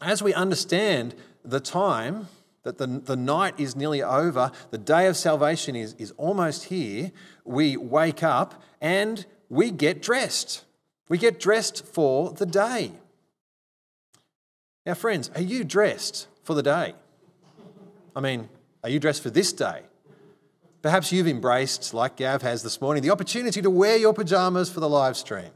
As 0.00 0.22
we 0.22 0.32
understand 0.34 1.14
the 1.44 1.60
time, 1.60 2.28
that 2.68 2.76
the, 2.76 2.86
the 2.86 3.16
night 3.16 3.58
is 3.58 3.74
nearly 3.74 4.02
over, 4.02 4.52
the 4.70 4.76
day 4.76 5.06
of 5.06 5.16
salvation 5.16 5.74
is, 5.74 5.94
is 5.94 6.12
almost 6.18 6.64
here, 6.64 7.12
we 7.44 7.78
wake 7.78 8.22
up 8.22 8.62
and 8.82 9.24
we 9.48 9.70
get 9.70 10.02
dressed. 10.02 10.64
We 11.08 11.16
get 11.16 11.40
dressed 11.40 11.86
for 11.86 12.32
the 12.32 12.44
day. 12.44 12.92
Now, 14.84 14.92
friends, 14.92 15.30
are 15.34 15.40
you 15.40 15.64
dressed 15.64 16.28
for 16.42 16.54
the 16.54 16.62
day? 16.62 16.94
I 18.14 18.20
mean, 18.20 18.50
are 18.84 18.90
you 18.90 19.00
dressed 19.00 19.22
for 19.22 19.30
this 19.30 19.54
day? 19.54 19.82
Perhaps 20.82 21.10
you've 21.10 21.26
embraced, 21.26 21.94
like 21.94 22.16
Gav 22.16 22.42
has 22.42 22.62
this 22.62 22.82
morning, 22.82 23.02
the 23.02 23.10
opportunity 23.10 23.62
to 23.62 23.70
wear 23.70 23.96
your 23.96 24.12
pajamas 24.12 24.70
for 24.70 24.80
the 24.80 24.88
live 24.88 25.16
stream. 25.16 25.50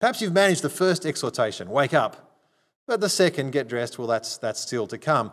Perhaps 0.00 0.20
you've 0.20 0.32
managed 0.32 0.62
the 0.62 0.68
first 0.68 1.06
exhortation, 1.06 1.70
wake 1.70 1.94
up. 1.94 2.24
But 2.86 3.00
the 3.00 3.08
second, 3.08 3.52
get 3.52 3.68
dressed, 3.68 3.98
well, 3.98 4.06
that's, 4.06 4.36
that's 4.36 4.60
still 4.60 4.86
to 4.88 4.98
come. 4.98 5.32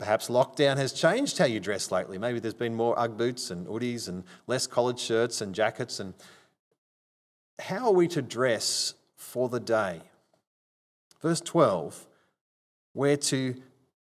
Perhaps 0.00 0.30
lockdown 0.30 0.78
has 0.78 0.94
changed 0.94 1.36
how 1.36 1.44
you 1.44 1.60
dress 1.60 1.90
lately. 1.90 2.16
Maybe 2.16 2.40
there's 2.40 2.54
been 2.54 2.74
more 2.74 2.98
Ugg 2.98 3.18
boots 3.18 3.50
and 3.50 3.66
hoodies 3.66 4.08
and 4.08 4.24
less 4.46 4.66
collared 4.66 4.98
shirts 4.98 5.42
and 5.42 5.54
jackets. 5.54 6.00
And 6.00 6.14
how 7.58 7.88
are 7.88 7.92
we 7.92 8.08
to 8.08 8.22
dress 8.22 8.94
for 9.16 9.50
the 9.50 9.60
day? 9.60 10.00
Verse 11.20 11.42
12, 11.42 12.06
we're 12.94 13.18
to 13.18 13.56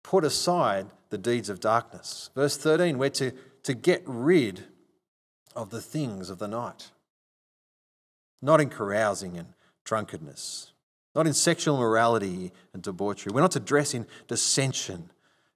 put 0.03 0.25
aside 0.25 0.87
the 1.09 1.17
deeds 1.17 1.47
of 1.47 1.61
darkness. 1.61 2.31
Verse 2.35 2.57
13, 2.57 2.97
we're 2.97 3.09
to, 3.11 3.31
to 3.63 3.73
get 3.73 4.03
rid 4.05 4.65
of 5.55 5.69
the 5.69 5.79
things 5.79 6.29
of 6.29 6.37
the 6.37 6.49
night. 6.49 6.91
Not 8.41 8.59
in 8.59 8.69
carousing 8.69 9.37
and 9.37 9.53
drunkenness, 9.85 10.73
not 11.15 11.27
in 11.27 11.33
sexual 11.33 11.77
immorality 11.77 12.51
and 12.73 12.83
debauchery. 12.83 13.31
We're 13.33 13.39
not 13.39 13.51
to 13.51 13.61
dress 13.61 13.93
in 13.93 14.05
dissension 14.27 15.11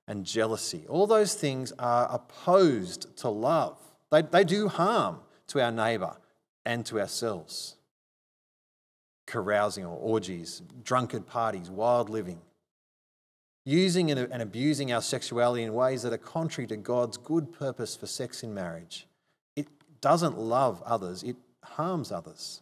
and 0.07 0.25
jealousy. 0.25 0.85
All 0.87 1.07
those 1.07 1.33
things 1.33 1.71
are 1.79 2.07
opposed 2.11 3.15
to 3.17 3.29
love, 3.29 3.77
they, 4.11 4.21
they 4.21 4.43
do 4.43 4.67
harm 4.67 5.19
to 5.47 5.61
our 5.61 5.71
neighbour 5.71 6.17
and 6.65 6.85
to 6.87 6.99
ourselves. 6.99 7.75
Carousing 9.25 9.85
or 9.85 9.95
orgies, 9.95 10.61
drunkard 10.83 11.27
parties, 11.27 11.69
wild 11.69 12.09
living. 12.09 12.41
Using 13.63 14.11
and 14.11 14.41
abusing 14.41 14.91
our 14.91 15.01
sexuality 15.01 15.63
in 15.63 15.73
ways 15.73 16.01
that 16.01 16.11
are 16.11 16.17
contrary 16.17 16.67
to 16.67 16.75
God's 16.75 17.17
good 17.17 17.53
purpose 17.53 17.95
for 17.95 18.07
sex 18.07 18.43
in 18.43 18.53
marriage. 18.53 19.07
It 19.55 19.67
doesn't 20.01 20.37
love 20.37 20.81
others, 20.83 21.21
it 21.23 21.35
harms 21.63 22.11
others. 22.11 22.61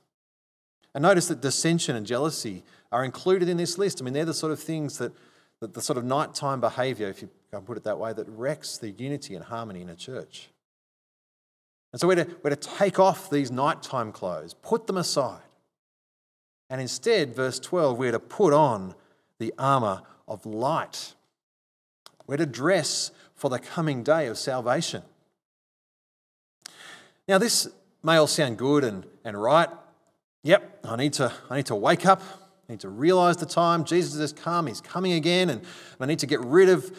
And 0.93 1.01
notice 1.01 1.27
that 1.27 1.41
dissension 1.41 1.95
and 1.95 2.05
jealousy 2.05 2.63
are 2.91 3.05
included 3.05 3.47
in 3.47 3.57
this 3.57 3.77
list. 3.77 4.01
I 4.01 4.03
mean, 4.03 4.13
they're 4.13 4.25
the 4.25 4.33
sort 4.33 4.51
of 4.51 4.59
things 4.59 4.97
that, 4.97 5.13
that 5.61 5.73
the 5.73 5.81
sort 5.81 5.97
of 5.97 6.05
nighttime 6.05 6.61
behaviour, 6.61 7.07
if 7.09 7.21
you 7.21 7.29
can 7.51 7.61
put 7.61 7.77
it 7.77 7.83
that 7.83 7.99
way, 7.99 8.13
that 8.13 8.27
wrecks 8.29 8.77
the 8.77 8.91
unity 8.91 9.35
and 9.35 9.43
harmony 9.43 9.81
in 9.81 9.89
a 9.89 9.95
church. 9.95 10.49
And 11.91 11.99
so 11.99 12.07
we're 12.07 12.23
to, 12.23 12.27
we're 12.43 12.51
to 12.51 12.55
take 12.55 12.99
off 12.99 13.29
these 13.29 13.51
nighttime 13.51 14.11
clothes, 14.11 14.53
put 14.53 14.87
them 14.87 14.97
aside. 14.97 15.41
And 16.69 16.79
instead, 16.79 17.35
verse 17.35 17.59
12, 17.59 17.97
we're 17.97 18.11
to 18.11 18.19
put 18.19 18.53
on 18.53 18.93
the 19.39 19.53
armour 19.57 20.03
of 20.27 20.45
light. 20.45 21.15
We're 22.27 22.37
to 22.37 22.45
dress 22.45 23.11
for 23.35 23.49
the 23.49 23.57
coming 23.57 24.03
day 24.03 24.27
of 24.27 24.37
salvation. 24.37 25.01
Now, 27.27 27.37
this 27.37 27.67
may 28.03 28.17
all 28.17 28.27
sound 28.27 28.57
good 28.57 28.83
and, 28.83 29.05
and 29.23 29.41
right. 29.41 29.69
Yep, 30.43 30.85
I 30.85 30.95
need, 30.95 31.13
to, 31.13 31.33
I 31.49 31.57
need 31.57 31.65
to 31.67 31.75
wake 31.75 32.05
up. 32.05 32.21
I 32.69 32.73
need 32.73 32.81
to 32.81 32.89
realize 32.89 33.37
the 33.37 33.47
time. 33.47 33.83
Jesus 33.83 34.19
has 34.19 34.31
come. 34.31 34.67
He's 34.67 34.79
coming 34.79 35.13
again. 35.13 35.49
And 35.49 35.63
I 35.99 36.05
need 36.05 36.19
to 36.19 36.27
get 36.27 36.39
rid 36.41 36.69
of 36.69 36.95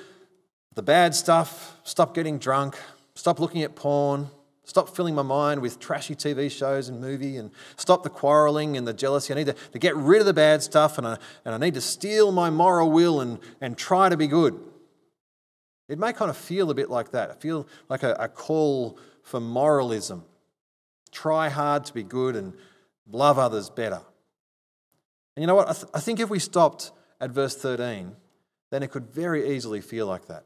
the 0.75 0.83
bad 0.83 1.15
stuff, 1.15 1.77
stop 1.85 2.15
getting 2.15 2.39
drunk, 2.39 2.77
stop 3.15 3.39
looking 3.39 3.63
at 3.63 3.77
porn, 3.77 4.29
stop 4.65 4.95
filling 4.95 5.15
my 5.15 5.23
mind 5.23 5.63
with 5.63 5.79
trashy 5.79 6.15
TV 6.15 6.51
shows 6.51 6.89
and 6.89 7.01
movie, 7.01 7.37
and 7.37 7.51
stop 7.77 8.03
the 8.03 8.11
quarreling 8.11 8.77
and 8.77 8.87
the 8.87 8.93
jealousy. 8.93 9.33
I 9.33 9.37
need 9.37 9.47
to, 9.47 9.53
to 9.53 9.79
get 9.79 9.95
rid 9.97 10.21
of 10.21 10.27
the 10.27 10.33
bad 10.33 10.63
stuff, 10.63 10.99
and 10.99 11.07
I, 11.07 11.19
and 11.45 11.55
I 11.55 11.59
need 11.59 11.75
to 11.75 11.81
steel 11.81 12.33
my 12.33 12.51
moral 12.51 12.91
will 12.91 13.21
and, 13.21 13.39
and 13.61 13.77
try 13.77 14.09
to 14.09 14.17
be 14.17 14.27
good. 14.27 14.59
It 15.89 15.99
may 15.99 16.13
kind 16.13 16.31
of 16.31 16.37
feel 16.37 16.71
a 16.71 16.75
bit 16.75 16.91
like 16.91 17.13
that. 17.13 17.31
I 17.31 17.35
feel 17.35 17.67
like 17.89 18.03
a, 18.03 18.15
a 18.15 18.29
call 18.29 18.99
for 19.23 19.41
moralism. 19.41 20.25
Try 21.11 21.49
hard 21.49 21.85
to 21.87 21.95
be 21.95 22.05
good 22.05 22.37
and 22.37 22.55
love 23.11 23.39
others 23.39 23.71
better. 23.71 24.01
And 25.37 25.43
you 25.43 25.47
know 25.47 25.55
what? 25.55 25.69
I, 25.69 25.73
th- 25.73 25.87
I 25.95 26.01
think 26.01 26.21
if 26.21 26.31
we 26.31 26.39
stopped 26.39 26.93
at 27.21 27.31
verse 27.31 27.57
13, 27.57 28.17
then 28.71 28.83
it 28.83 28.91
could 28.91 29.13
very 29.13 29.55
easily 29.55 29.81
feel 29.81 30.07
like 30.07 30.27
that. 30.27 30.45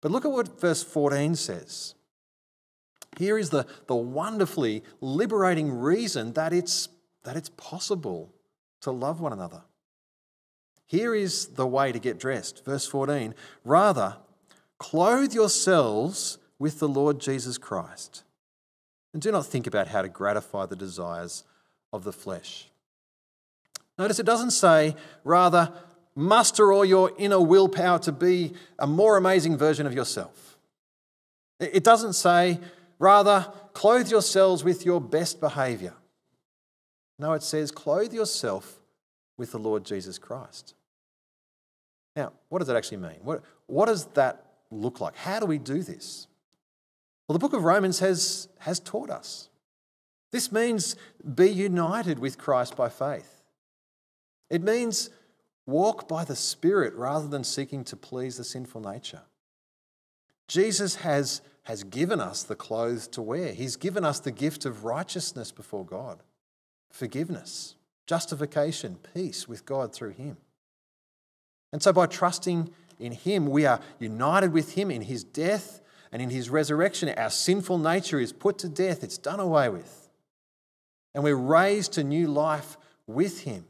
But 0.00 0.10
look 0.10 0.24
at 0.24 0.30
what 0.30 0.60
verse 0.60 0.82
14 0.82 1.34
says. 1.34 1.94
Here 3.16 3.38
is 3.38 3.50
the, 3.50 3.66
the 3.86 3.94
wonderfully 3.94 4.82
liberating 5.00 5.72
reason 5.72 6.32
that 6.32 6.52
it's, 6.52 6.88
that 7.22 7.36
it's 7.36 7.50
possible 7.50 8.34
to 8.82 8.90
love 8.90 9.20
one 9.20 9.32
another. 9.32 9.62
Here 10.86 11.14
is 11.14 11.46
the 11.46 11.66
way 11.66 11.92
to 11.92 11.98
get 11.98 12.18
dressed. 12.18 12.64
Verse 12.64 12.86
14 12.86 13.34
Rather, 13.64 14.16
clothe 14.78 15.32
yourselves 15.32 16.38
with 16.58 16.78
the 16.78 16.88
Lord 16.88 17.18
Jesus 17.18 17.58
Christ, 17.58 18.24
and 19.12 19.22
do 19.22 19.32
not 19.32 19.46
think 19.46 19.66
about 19.66 19.88
how 19.88 20.02
to 20.02 20.08
gratify 20.08 20.66
the 20.66 20.76
desires 20.76 21.44
of 21.92 22.04
the 22.04 22.12
flesh. 22.12 22.68
Notice 23.98 24.18
it 24.18 24.26
doesn't 24.26 24.50
say, 24.50 24.96
rather, 25.22 25.72
muster 26.14 26.72
all 26.72 26.84
your 26.84 27.12
inner 27.18 27.40
willpower 27.40 27.98
to 28.00 28.12
be 28.12 28.52
a 28.78 28.86
more 28.86 29.16
amazing 29.16 29.56
version 29.56 29.86
of 29.86 29.94
yourself. 29.94 30.58
It 31.60 31.84
doesn't 31.84 32.14
say, 32.14 32.58
rather, 32.98 33.52
clothe 33.72 34.10
yourselves 34.10 34.64
with 34.64 34.84
your 34.84 35.00
best 35.00 35.40
behavior. 35.40 35.94
No, 37.18 37.32
it 37.32 37.42
says, 37.42 37.70
clothe 37.70 38.12
yourself 38.12 38.80
with 39.36 39.52
the 39.52 39.58
Lord 39.58 39.84
Jesus 39.84 40.18
Christ. 40.18 40.74
Now, 42.16 42.32
what 42.48 42.58
does 42.58 42.68
that 42.68 42.76
actually 42.76 42.98
mean? 42.98 43.18
What, 43.22 43.42
what 43.66 43.86
does 43.86 44.06
that 44.14 44.44
look 44.70 45.00
like? 45.00 45.16
How 45.16 45.40
do 45.40 45.46
we 45.46 45.58
do 45.58 45.82
this? 45.82 46.26
Well, 47.26 47.34
the 47.34 47.38
book 47.38 47.52
of 47.52 47.64
Romans 47.64 48.00
has, 48.00 48.48
has 48.58 48.80
taught 48.80 49.10
us. 49.10 49.48
This 50.30 50.52
means 50.52 50.96
be 51.34 51.48
united 51.48 52.18
with 52.18 52.38
Christ 52.38 52.76
by 52.76 52.88
faith. 52.88 53.33
It 54.54 54.62
means 54.62 55.10
walk 55.66 56.06
by 56.06 56.24
the 56.24 56.36
Spirit 56.36 56.94
rather 56.94 57.26
than 57.26 57.42
seeking 57.42 57.82
to 57.86 57.96
please 57.96 58.36
the 58.36 58.44
sinful 58.44 58.82
nature. 58.82 59.22
Jesus 60.46 60.94
has, 60.94 61.42
has 61.64 61.82
given 61.82 62.20
us 62.20 62.44
the 62.44 62.54
clothes 62.54 63.08
to 63.08 63.20
wear, 63.20 63.52
He's 63.52 63.74
given 63.74 64.04
us 64.04 64.20
the 64.20 64.30
gift 64.30 64.64
of 64.64 64.84
righteousness 64.84 65.50
before 65.50 65.84
God, 65.84 66.22
forgiveness, 66.92 67.74
justification, 68.06 68.96
peace 69.12 69.48
with 69.48 69.66
God 69.66 69.92
through 69.92 70.12
Him. 70.12 70.36
And 71.72 71.82
so 71.82 71.92
by 71.92 72.06
trusting 72.06 72.70
in 73.00 73.10
Him, 73.10 73.46
we 73.46 73.66
are 73.66 73.80
united 73.98 74.52
with 74.52 74.74
Him 74.74 74.88
in 74.88 75.02
His 75.02 75.24
death 75.24 75.80
and 76.12 76.22
in 76.22 76.30
His 76.30 76.48
resurrection. 76.48 77.08
Our 77.08 77.30
sinful 77.30 77.78
nature 77.78 78.20
is 78.20 78.32
put 78.32 78.58
to 78.58 78.68
death, 78.68 79.02
it's 79.02 79.18
done 79.18 79.40
away 79.40 79.68
with. 79.68 80.08
And 81.12 81.24
we're 81.24 81.34
raised 81.34 81.94
to 81.94 82.04
new 82.04 82.28
life 82.28 82.76
with 83.08 83.40
Him. 83.40 83.64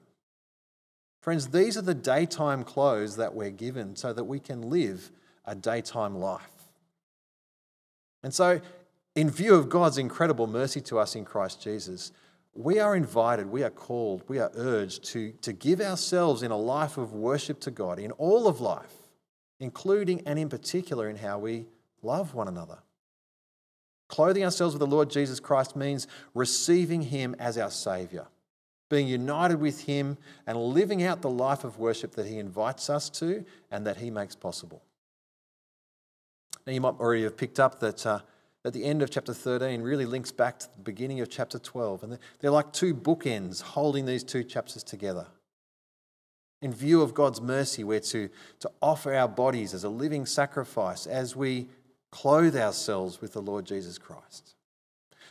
Friends, 1.24 1.48
these 1.48 1.78
are 1.78 1.82
the 1.82 1.94
daytime 1.94 2.64
clothes 2.64 3.16
that 3.16 3.34
we're 3.34 3.48
given 3.48 3.96
so 3.96 4.12
that 4.12 4.24
we 4.24 4.38
can 4.38 4.68
live 4.68 5.10
a 5.46 5.54
daytime 5.54 6.18
life. 6.18 6.42
And 8.22 8.34
so, 8.34 8.60
in 9.14 9.30
view 9.30 9.54
of 9.54 9.70
God's 9.70 9.96
incredible 9.96 10.46
mercy 10.46 10.82
to 10.82 10.98
us 10.98 11.16
in 11.16 11.24
Christ 11.24 11.62
Jesus, 11.62 12.12
we 12.52 12.78
are 12.78 12.94
invited, 12.94 13.46
we 13.46 13.62
are 13.62 13.70
called, 13.70 14.22
we 14.28 14.38
are 14.38 14.52
urged 14.54 15.04
to, 15.12 15.32
to 15.40 15.54
give 15.54 15.80
ourselves 15.80 16.42
in 16.42 16.50
a 16.50 16.58
life 16.58 16.98
of 16.98 17.14
worship 17.14 17.58
to 17.60 17.70
God, 17.70 17.98
in 17.98 18.10
all 18.10 18.46
of 18.46 18.60
life, 18.60 18.92
including 19.60 20.20
and 20.26 20.38
in 20.38 20.50
particular 20.50 21.08
in 21.08 21.16
how 21.16 21.38
we 21.38 21.64
love 22.02 22.34
one 22.34 22.48
another. 22.48 22.80
Clothing 24.08 24.44
ourselves 24.44 24.74
with 24.74 24.80
the 24.80 24.86
Lord 24.86 25.08
Jesus 25.08 25.40
Christ 25.40 25.74
means 25.74 26.06
receiving 26.34 27.00
Him 27.00 27.34
as 27.38 27.56
our 27.56 27.70
Saviour 27.70 28.26
being 28.88 29.08
united 29.08 29.60
with 29.60 29.84
Him 29.84 30.18
and 30.46 30.58
living 30.58 31.02
out 31.02 31.22
the 31.22 31.30
life 31.30 31.64
of 31.64 31.78
worship 31.78 32.14
that 32.14 32.26
He 32.26 32.38
invites 32.38 32.90
us 32.90 33.10
to 33.10 33.44
and 33.70 33.86
that 33.86 33.96
He 33.96 34.10
makes 34.10 34.34
possible. 34.34 34.82
Now, 36.66 36.72
you 36.72 36.80
might 36.80 37.00
already 37.00 37.24
have 37.24 37.36
picked 37.36 37.60
up 37.60 37.80
that 37.80 38.06
uh, 38.06 38.20
at 38.64 38.72
the 38.72 38.84
end 38.84 39.02
of 39.02 39.10
chapter 39.10 39.34
13 39.34 39.82
really 39.82 40.06
links 40.06 40.32
back 40.32 40.58
to 40.60 40.66
the 40.74 40.82
beginning 40.82 41.20
of 41.20 41.28
chapter 41.28 41.58
12. 41.58 42.04
And 42.04 42.18
they're 42.40 42.50
like 42.50 42.72
two 42.72 42.94
bookends 42.94 43.60
holding 43.60 44.06
these 44.06 44.24
two 44.24 44.42
chapters 44.42 44.82
together. 44.82 45.26
In 46.62 46.72
view 46.72 47.02
of 47.02 47.12
God's 47.12 47.42
mercy, 47.42 47.84
we're 47.84 48.00
to, 48.00 48.30
to 48.60 48.70
offer 48.80 49.14
our 49.14 49.28
bodies 49.28 49.74
as 49.74 49.84
a 49.84 49.90
living 49.90 50.24
sacrifice 50.24 51.06
as 51.06 51.36
we 51.36 51.68
clothe 52.10 52.56
ourselves 52.56 53.20
with 53.20 53.34
the 53.34 53.42
Lord 53.42 53.66
Jesus 53.66 53.98
Christ. 53.98 54.54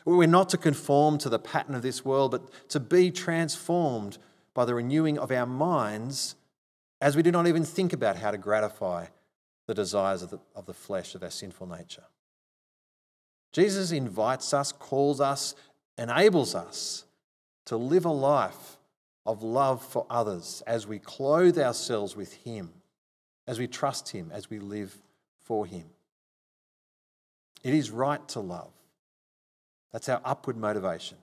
We're 0.05 0.27
not 0.27 0.49
to 0.49 0.57
conform 0.57 1.17
to 1.19 1.29
the 1.29 1.39
pattern 1.39 1.75
of 1.75 1.81
this 1.81 2.03
world, 2.03 2.31
but 2.31 2.69
to 2.69 2.79
be 2.79 3.11
transformed 3.11 4.17
by 4.53 4.65
the 4.65 4.75
renewing 4.75 5.17
of 5.17 5.31
our 5.31 5.45
minds 5.45 6.35
as 6.99 7.15
we 7.15 7.23
do 7.23 7.31
not 7.31 7.47
even 7.47 7.63
think 7.63 7.93
about 7.93 8.17
how 8.17 8.31
to 8.31 8.37
gratify 8.37 9.07
the 9.67 9.73
desires 9.73 10.21
of 10.21 10.29
the, 10.29 10.39
of 10.55 10.65
the 10.65 10.73
flesh, 10.73 11.15
of 11.15 11.23
our 11.23 11.31
sinful 11.31 11.67
nature. 11.67 12.03
Jesus 13.51 13.91
invites 13.91 14.53
us, 14.53 14.71
calls 14.71 15.21
us, 15.21 15.55
enables 15.97 16.55
us 16.55 17.05
to 17.65 17.77
live 17.77 18.05
a 18.05 18.11
life 18.11 18.77
of 19.25 19.43
love 19.43 19.81
for 19.85 20.05
others 20.09 20.63
as 20.67 20.85
we 20.87 20.99
clothe 20.99 21.57
ourselves 21.57 22.15
with 22.15 22.33
Him, 22.33 22.71
as 23.47 23.59
we 23.59 23.67
trust 23.67 24.09
Him, 24.09 24.31
as 24.33 24.49
we 24.49 24.59
live 24.59 24.97
for 25.43 25.65
Him. 25.65 25.85
It 27.63 27.73
is 27.73 27.91
right 27.91 28.25
to 28.29 28.39
love. 28.39 28.71
That's 29.93 30.09
our 30.09 30.21
upward 30.25 30.57
motivation. 30.57 31.17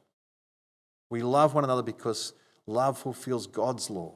We 1.10 1.22
love 1.22 1.54
one 1.54 1.64
another 1.64 1.82
because 1.82 2.32
love 2.66 2.96
fulfills 2.96 3.46
God's 3.46 3.90
law. 3.90 4.14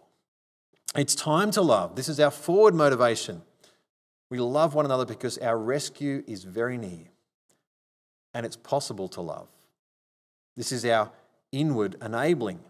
It's 0.97 1.17
time 1.17 1.51
to 1.53 1.61
love. 1.61 1.97
This 1.97 2.09
is 2.09 2.21
our 2.21 2.31
forward 2.31 2.75
motivation. 2.75 3.43
We 4.31 4.39
love 4.39 4.75
one 4.75 4.85
another 4.85 5.05
because 5.05 5.39
our 5.39 5.59
rescue 5.59 6.23
is 6.27 6.45
very 6.45 6.79
near 6.79 7.09
and 8.33 8.47
it's 8.47 8.57
possible 8.57 9.09
to 9.09 9.21
love. 9.21 9.49
This 10.57 10.71
is 10.71 10.85
our 10.85 11.11
inward 11.51 11.97
enabling. 12.01 12.61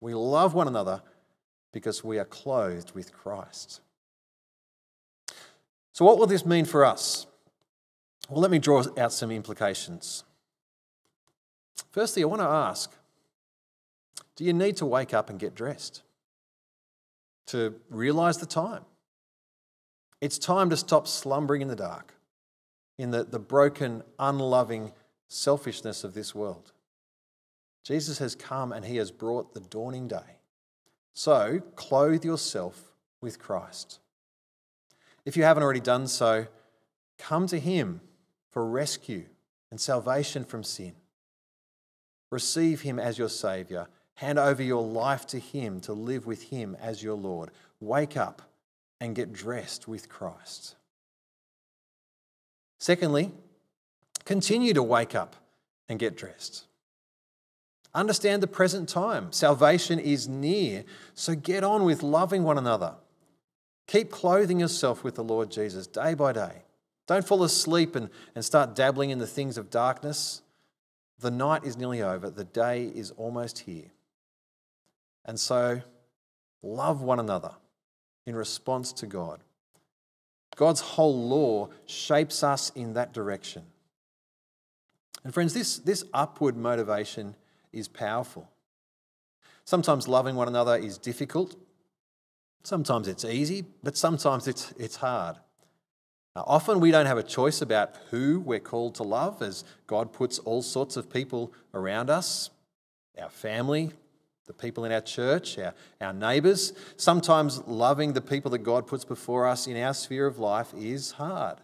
We 0.00 0.14
love 0.14 0.54
one 0.54 0.68
another 0.68 1.02
because 1.72 2.02
we 2.02 2.18
are 2.18 2.24
clothed 2.24 2.92
with 2.94 3.12
Christ. 3.12 3.80
So, 5.92 6.04
what 6.04 6.18
will 6.18 6.26
this 6.26 6.44
mean 6.44 6.64
for 6.64 6.84
us? 6.84 7.26
Well, 8.28 8.40
let 8.40 8.50
me 8.50 8.58
draw 8.58 8.84
out 8.98 9.12
some 9.12 9.30
implications. 9.30 10.24
Firstly, 11.92 12.22
I 12.22 12.26
want 12.26 12.42
to 12.42 12.48
ask 12.48 12.92
do 14.36 14.44
you 14.44 14.52
need 14.52 14.76
to 14.76 14.86
wake 14.86 15.14
up 15.14 15.30
and 15.30 15.38
get 15.38 15.54
dressed? 15.54 16.02
To 17.46 17.74
realize 17.88 18.36
the 18.38 18.46
time? 18.46 18.84
It's 20.20 20.38
time 20.38 20.70
to 20.70 20.76
stop 20.76 21.08
slumbering 21.08 21.62
in 21.62 21.68
the 21.68 21.76
dark, 21.76 22.14
in 22.98 23.10
the, 23.10 23.24
the 23.24 23.38
broken, 23.38 24.02
unloving 24.18 24.92
selfishness 25.28 26.04
of 26.04 26.14
this 26.14 26.34
world. 26.34 26.72
Jesus 27.82 28.18
has 28.18 28.34
come 28.34 28.72
and 28.72 28.84
he 28.84 28.96
has 28.96 29.10
brought 29.10 29.54
the 29.54 29.60
dawning 29.60 30.08
day. 30.08 30.38
So 31.14 31.60
clothe 31.76 32.24
yourself 32.24 32.92
with 33.20 33.38
Christ. 33.38 34.00
If 35.24 35.36
you 35.36 35.44
haven't 35.44 35.62
already 35.62 35.80
done 35.80 36.08
so, 36.08 36.46
come 37.18 37.46
to 37.46 37.58
him 37.58 38.00
for 38.50 38.66
rescue 38.66 39.26
and 39.70 39.80
salvation 39.80 40.44
from 40.44 40.62
sin. 40.62 40.92
Receive 42.30 42.82
him 42.82 42.98
as 42.98 43.18
your 43.18 43.28
Saviour. 43.28 43.88
Hand 44.14 44.38
over 44.38 44.62
your 44.62 44.82
life 44.82 45.26
to 45.28 45.38
him 45.38 45.80
to 45.82 45.92
live 45.92 46.26
with 46.26 46.44
him 46.44 46.76
as 46.80 47.02
your 47.02 47.16
Lord. 47.16 47.50
Wake 47.80 48.16
up 48.16 48.42
and 49.00 49.14
get 49.14 49.32
dressed 49.32 49.86
with 49.86 50.08
Christ. 50.08 50.74
Secondly, 52.78 53.32
continue 54.24 54.74
to 54.74 54.82
wake 54.82 55.14
up 55.14 55.36
and 55.88 55.98
get 55.98 56.16
dressed. 56.16 56.64
Understand 57.94 58.42
the 58.42 58.46
present 58.46 58.88
time. 58.88 59.32
Salvation 59.32 59.98
is 59.98 60.28
near, 60.28 60.84
so 61.14 61.34
get 61.34 61.64
on 61.64 61.84
with 61.84 62.02
loving 62.02 62.42
one 62.42 62.58
another. 62.58 62.94
Keep 63.86 64.10
clothing 64.10 64.60
yourself 64.60 65.04
with 65.04 65.14
the 65.14 65.24
Lord 65.24 65.50
Jesus 65.50 65.86
day 65.86 66.14
by 66.14 66.32
day. 66.32 66.62
Don't 67.06 67.26
fall 67.26 67.44
asleep 67.44 67.94
and, 67.94 68.10
and 68.34 68.44
start 68.44 68.74
dabbling 68.74 69.10
in 69.10 69.18
the 69.18 69.26
things 69.26 69.56
of 69.56 69.70
darkness. 69.70 70.42
The 71.18 71.30
night 71.30 71.64
is 71.64 71.76
nearly 71.76 72.02
over, 72.02 72.30
the 72.30 72.44
day 72.44 72.84
is 72.84 73.10
almost 73.12 73.60
here. 73.60 73.90
And 75.24 75.40
so, 75.40 75.82
love 76.62 77.02
one 77.02 77.18
another 77.18 77.52
in 78.26 78.36
response 78.36 78.92
to 78.94 79.06
God. 79.06 79.40
God's 80.56 80.80
whole 80.80 81.28
law 81.28 81.68
shapes 81.86 82.42
us 82.42 82.70
in 82.74 82.94
that 82.94 83.12
direction. 83.12 83.62
And, 85.24 85.32
friends, 85.34 85.54
this, 85.54 85.78
this 85.78 86.04
upward 86.14 86.56
motivation 86.56 87.34
is 87.72 87.88
powerful. 87.88 88.48
Sometimes 89.64 90.06
loving 90.06 90.36
one 90.36 90.48
another 90.48 90.76
is 90.76 90.98
difficult. 90.98 91.56
Sometimes 92.62 93.08
it's 93.08 93.24
easy, 93.24 93.64
but 93.82 93.96
sometimes 93.96 94.48
it's, 94.48 94.72
it's 94.78 94.96
hard. 94.96 95.36
Now, 96.36 96.44
often 96.46 96.80
we 96.80 96.90
don't 96.90 97.06
have 97.06 97.16
a 97.16 97.22
choice 97.22 97.62
about 97.62 97.94
who 98.10 98.40
we're 98.40 98.60
called 98.60 98.96
to 98.96 99.02
love, 99.02 99.40
as 99.40 99.64
God 99.86 100.12
puts 100.12 100.38
all 100.40 100.60
sorts 100.60 100.98
of 100.98 101.10
people 101.10 101.50
around 101.72 102.10
us 102.10 102.50
our 103.18 103.30
family, 103.30 103.90
the 104.46 104.52
people 104.52 104.84
in 104.84 104.92
our 104.92 105.00
church, 105.00 105.58
our, 105.58 105.72
our 105.98 106.12
neighbours. 106.12 106.74
Sometimes 106.98 107.66
loving 107.66 108.12
the 108.12 108.20
people 108.20 108.50
that 108.50 108.58
God 108.58 108.86
puts 108.86 109.02
before 109.02 109.46
us 109.46 109.66
in 109.66 109.78
our 109.78 109.94
sphere 109.94 110.26
of 110.26 110.38
life 110.38 110.74
is 110.76 111.12
hard. 111.12 111.56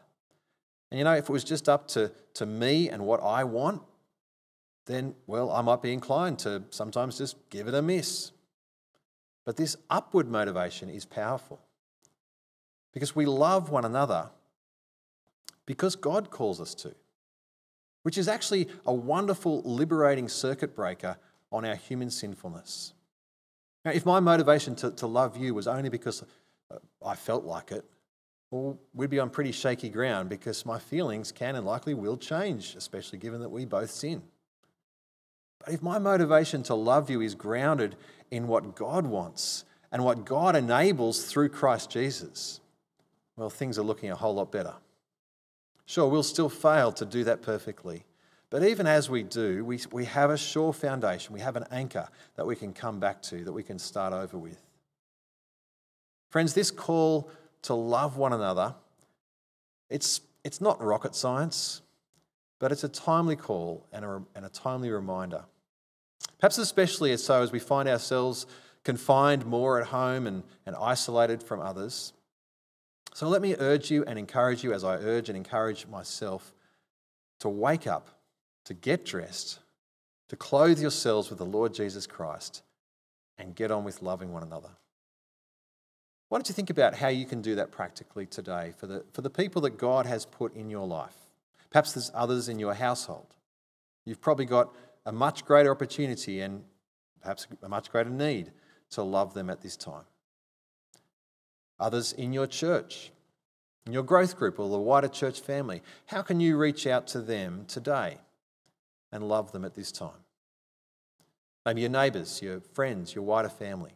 And 0.91 0.97
you 0.97 1.05
know, 1.05 1.13
if 1.13 1.25
it 1.25 1.31
was 1.31 1.45
just 1.45 1.69
up 1.69 1.87
to, 1.89 2.11
to 2.33 2.47
me 2.47 2.89
and 2.89 3.05
what 3.05 3.23
I 3.23 3.45
want, 3.45 3.83
then, 4.87 5.15
well, 5.27 5.51
I 5.51 5.61
might 5.61 5.83
be 5.83 5.93
inclined 5.93 6.39
to 6.39 6.63
sometimes 6.71 7.19
just 7.19 7.37
give 7.51 7.69
it 7.69 7.75
a 7.75 7.83
miss. 7.83 8.33
But 9.45 9.59
this 9.59 9.77
upward 9.91 10.31
motivation 10.31 10.89
is 10.89 11.05
powerful 11.05 11.61
because 12.95 13.15
we 13.15 13.27
love 13.27 13.69
one 13.69 13.85
another 13.85 14.31
because 15.67 15.97
God 15.97 16.31
calls 16.31 16.61
us 16.61 16.75
to, 16.77 16.95
which 18.03 18.19
is 18.19 18.29
actually 18.29 18.69
a 18.87 18.93
wonderful 18.93 19.63
liberating 19.63 20.29
circuit 20.29 20.75
breaker 20.75 21.17
on 21.51 21.65
our 21.65 21.77
human 21.77 22.11
sinfulness. 22.11 22.95
Now, 23.85 23.93
if 23.93 24.07
my 24.07 24.21
motivation 24.21 24.75
to, 24.77 24.91
to 24.93 25.07
love 25.07 25.37
you 25.37 25.55
was 25.55 25.67
only 25.67 25.89
because 25.89 26.25
uh, 26.71 26.77
I 27.05 27.15
felt 27.15 27.45
like 27.45 27.73
it, 27.73 27.85
well, 28.51 28.79
we'd 28.95 29.11
be 29.11 29.19
on 29.19 29.31
pretty 29.31 29.53
shaky 29.53 29.89
ground 29.89 30.29
because 30.29 30.67
my 30.67 30.79
feelings 30.79 31.33
can 31.33 31.57
and 31.57 31.65
likely 31.65 31.95
will 31.95 32.19
change, 32.19 32.75
especially 32.77 33.19
given 33.19 33.41
that 33.41 33.49
we 33.49 33.65
both 33.65 33.91
sin. 33.91 34.23
But 35.65 35.75
if 35.75 35.83
my 35.83 35.99
motivation 35.99 36.63
to 36.65 36.75
love 36.75 37.09
you 37.09 37.21
is 37.21 37.35
grounded 37.35 37.97
in 38.31 38.49
what 38.49 38.77
God 38.77 39.07
wants 39.07 39.65
and 39.91 40.05
what 40.05 40.25
God 40.25 40.55
enables 40.55 41.25
through 41.25 41.49
Christ 41.49 41.91
Jesus, 41.91 42.61
well, 43.37 43.49
things 43.49 43.79
are 43.79 43.83
looking 43.83 44.11
a 44.11 44.17
whole 44.17 44.35
lot 44.35 44.53
better. 44.53 44.75
Sure, 45.87 46.09
we'll 46.09 46.23
still 46.23 46.49
fail 46.49 46.93
to 46.93 47.05
do 47.05 47.25
that 47.25 47.43
perfectly. 47.43 48.05
But 48.51 48.65
even 48.65 48.87
as 48.87 49.09
we 49.09 49.23
do, 49.23 49.65
we, 49.65 49.81
we 49.93 50.05
have 50.05 50.31
a 50.31 50.37
sure 50.37 50.73
foundation, 50.73 51.33
we 51.33 51.41
have 51.41 51.57
an 51.57 51.65
anchor 51.71 52.09
that 52.37 52.47
we 52.47 52.55
can 52.55 52.73
come 52.73 53.01
back 53.01 53.23
to, 53.23 53.45
that 53.45 53.53
we 53.53 53.63
can 53.63 53.79
start 53.79 54.13
over 54.13 54.37
with. 54.37 54.61
Friends, 56.29 56.55
this 56.55 56.71
call 56.71 57.31
to 57.63 57.75
love 57.75 58.17
one 58.17 58.33
another, 58.33 58.75
it's, 59.89 60.21
it's 60.45 60.61
not 60.61 60.83
rocket 60.83 61.15
science, 61.15 61.83
but 62.59 62.73
it's 62.73 62.85
a 62.85 62.89
timely 62.89 63.37
call 63.37 63.87
and 63.93 64.05
a, 64.05 64.23
and 64.35 64.45
a 64.45 64.49
timely 64.49 64.91
reminder. 64.91 65.45
Perhaps 66.39 66.59
especially 66.59 67.13
as 67.13 67.23
so 67.25 67.43
as 67.43 67.53
we 67.53 67.59
find 67.59 67.89
ourselves 67.89 68.47
confined 68.85 69.47
more 69.47 69.81
at 69.81 69.87
home 69.89 70.27
and, 70.27 70.43
and 70.67 70.77
isolated 70.77 71.43
from 71.43 71.61
others. 71.61 72.13
So 73.15 73.29
let 73.29 73.43
me 73.43 73.55
urge 73.59 73.91
you 73.91 74.05
and 74.07 74.19
encourage 74.19 74.65
you, 74.65 74.73
as 74.73 74.85
I 74.85 74.97
urge 74.97 75.29
and 75.29 75.37
encourage 75.37 75.87
myself, 75.87 76.55
to 77.41 77.49
wake 77.49 77.87
up 77.87 78.09
to 78.65 78.75
get 78.75 79.05
dressed, 79.05 79.59
to 80.29 80.37
clothe 80.37 80.81
yourselves 80.81 81.29
with 81.29 81.39
the 81.39 81.47
Lord 81.47 81.75
Jesus 81.75 82.07
Christ, 82.07 82.63
and 83.39 83.55
get 83.55 83.71
on 83.71 83.85
with 83.85 84.03
loving 84.03 84.33
one 84.33 84.43
another. 84.43 84.71
Why 86.29 86.39
don't 86.39 86.49
you 86.49 86.55
think 86.55 86.71
about 86.71 86.95
how 86.95 87.09
you 87.09 87.27
can 87.27 87.43
do 87.43 87.57
that 87.57 87.71
practically 87.71 88.27
today 88.27 88.73
for 88.77 88.87
the, 88.87 89.05
for 89.13 89.21
the 89.21 89.31
people 89.31 89.61
that 89.63 89.77
God 89.77 90.07
has 90.07 90.25
put 90.25 90.55
in 90.55 90.71
your 90.71 90.87
life? 90.87 91.17
Perhaps 91.71 91.93
there's 91.93 92.11
others 92.15 92.49
in 92.49 92.59
your 92.59 92.75
household. 92.75 93.35
You've 94.05 94.21
probably 94.21 94.47
got 94.47 94.75
a 95.05 95.13
much 95.13 95.45
greater 95.45 95.71
opportunity 95.71 96.41
and 96.41 96.65
perhaps 97.21 97.47
a 97.63 97.69
much 97.69 97.91
greater 97.91 98.11
need 98.11 98.53
to 98.91 99.03
love 99.03 99.35
them 99.35 99.51
at 99.51 99.61
this 99.61 99.77
time. 99.77 100.05
Others 101.83 102.15
in 102.15 102.33
your 102.33 102.47
church, 102.47 103.13
in 103.85 103.93
your 103.93 104.03
growth 104.03 104.39
group, 104.39 104.59
or 104.59 104.71
the 104.71 104.79
wider 104.79 105.09
church 105.09 105.41
family, 105.41 105.83
how 106.07 106.23
can 106.23 106.41
you 106.41 106.57
reach 106.57 106.87
out 106.87 107.07
to 107.09 107.21
them 107.21 107.67
today? 107.69 108.17
and 109.13 109.29
love 109.29 109.53
them 109.53 109.65
at 109.65 109.75
this 109.75 109.93
time. 109.93 110.11
Maybe 111.65 111.83
your 111.83 111.91
neighbours, 111.91 112.43
your 112.43 112.61
friends, 112.61 113.15
your 113.15 113.23
wider 113.23 113.51
family. 113.51 113.93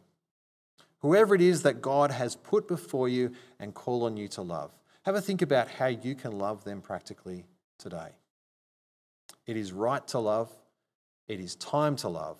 Whoever 0.99 1.35
it 1.35 1.41
is 1.41 1.63
that 1.63 1.81
God 1.81 2.11
has 2.11 2.35
put 2.35 2.67
before 2.67 3.09
you 3.09 3.33
and 3.59 3.73
call 3.73 4.05
on 4.05 4.15
you 4.15 4.27
to 4.29 4.41
love. 4.41 4.71
Have 5.03 5.15
a 5.15 5.21
think 5.21 5.41
about 5.41 5.67
how 5.67 5.87
you 5.87 6.15
can 6.15 6.37
love 6.37 6.63
them 6.63 6.81
practically 6.81 7.45
today. 7.77 8.09
It 9.45 9.57
is 9.57 9.73
right 9.73 10.05
to 10.09 10.19
love, 10.19 10.51
it 11.27 11.39
is 11.39 11.55
time 11.55 11.95
to 11.97 12.09
love, 12.09 12.37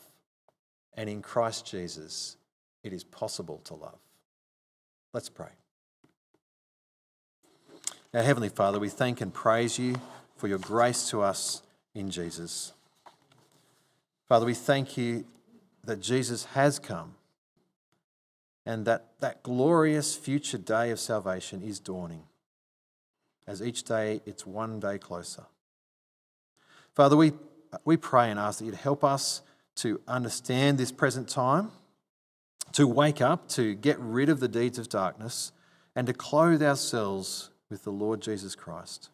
and 0.94 1.10
in 1.10 1.22
Christ 1.22 1.66
Jesus, 1.66 2.38
it 2.84 2.94
is 2.94 3.04
possible 3.04 3.62
to 3.66 3.76
love. 3.76 4.00
Let's 5.14 5.30
pray. 5.30 5.50
Our 8.14 8.24
Heavenly 8.24 8.50
Father, 8.50 8.80
we 8.80 8.90
thank 8.90 9.22
and 9.22 9.34
praise 9.34 9.80
you 9.80 9.96
for 10.36 10.48
your 10.48 10.60
grace 10.60 11.10
to 11.10 11.22
us 11.22 11.62
in 11.94 12.10
Jesus. 12.10 12.74
Father, 14.28 14.46
we 14.46 14.54
thank 14.54 14.98
you 14.98 15.26
that 15.84 16.02
Jesus 16.02 16.46
has 16.46 16.80
come 16.80 17.16
and 18.66 18.86
that 18.86 19.06
that 19.20 19.44
glorious 19.44 20.16
future 20.16 20.58
day 20.58 20.92
of 20.92 21.00
salvation 21.00 21.62
is 21.62 21.80
dawning. 21.80 22.24
As 23.48 23.62
each 23.62 23.84
day, 23.84 24.22
it's 24.26 24.46
one 24.46 24.80
day 24.80 24.98
closer. 24.98 25.46
Father, 26.94 27.16
we, 27.16 27.32
we 27.86 27.96
pray 27.96 28.30
and 28.30 28.38
ask 28.38 28.60
that 28.60 28.66
you'd 28.66 28.76
help 28.76 29.04
us 29.04 29.42
to 29.78 30.02
understand 30.08 30.78
this 30.78 30.92
present 30.92 31.30
time, 31.30 31.72
to 32.78 32.88
wake 32.88 33.22
up, 33.22 33.50
to 33.50 33.74
get 33.74 33.98
rid 34.00 34.30
of 34.30 34.40
the 34.40 34.48
deeds 34.48 34.78
of 34.78 34.88
darkness, 34.88 35.52
and 35.96 36.06
to 36.06 36.14
clothe 36.14 36.62
ourselves 36.62 37.50
with 37.72 37.84
the 37.84 37.92
Lord 37.92 38.22
Jesus 38.22 38.54
Christ, 38.54 39.10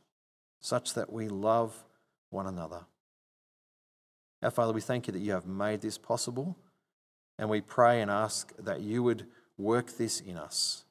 such 0.60 0.93
that 0.95 1.13
we 1.13 1.30
love 1.30 1.86
one 2.30 2.45
another. 2.45 2.82
Our 4.41 4.52
Father, 4.52 4.73
we 4.73 4.82
thank 4.82 5.08
you 5.08 5.13
that 5.13 5.19
you 5.19 5.32
have 5.32 5.45
made 5.45 5.80
this 5.80 5.97
possible, 5.97 6.58
and 7.39 7.49
we 7.49 7.62
pray 7.62 8.02
and 8.02 8.12
ask 8.12 8.52
that 8.58 8.82
you 8.82 9.02
would 9.02 9.28
work 9.58 9.95
this 9.95 10.19
in 10.19 10.36
us. 10.36 10.84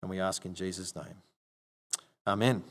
And 0.00 0.08
we 0.08 0.20
ask 0.20 0.46
in 0.46 0.54
Jesus' 0.54 0.94
name. 0.94 1.22
Amen. 2.24 2.62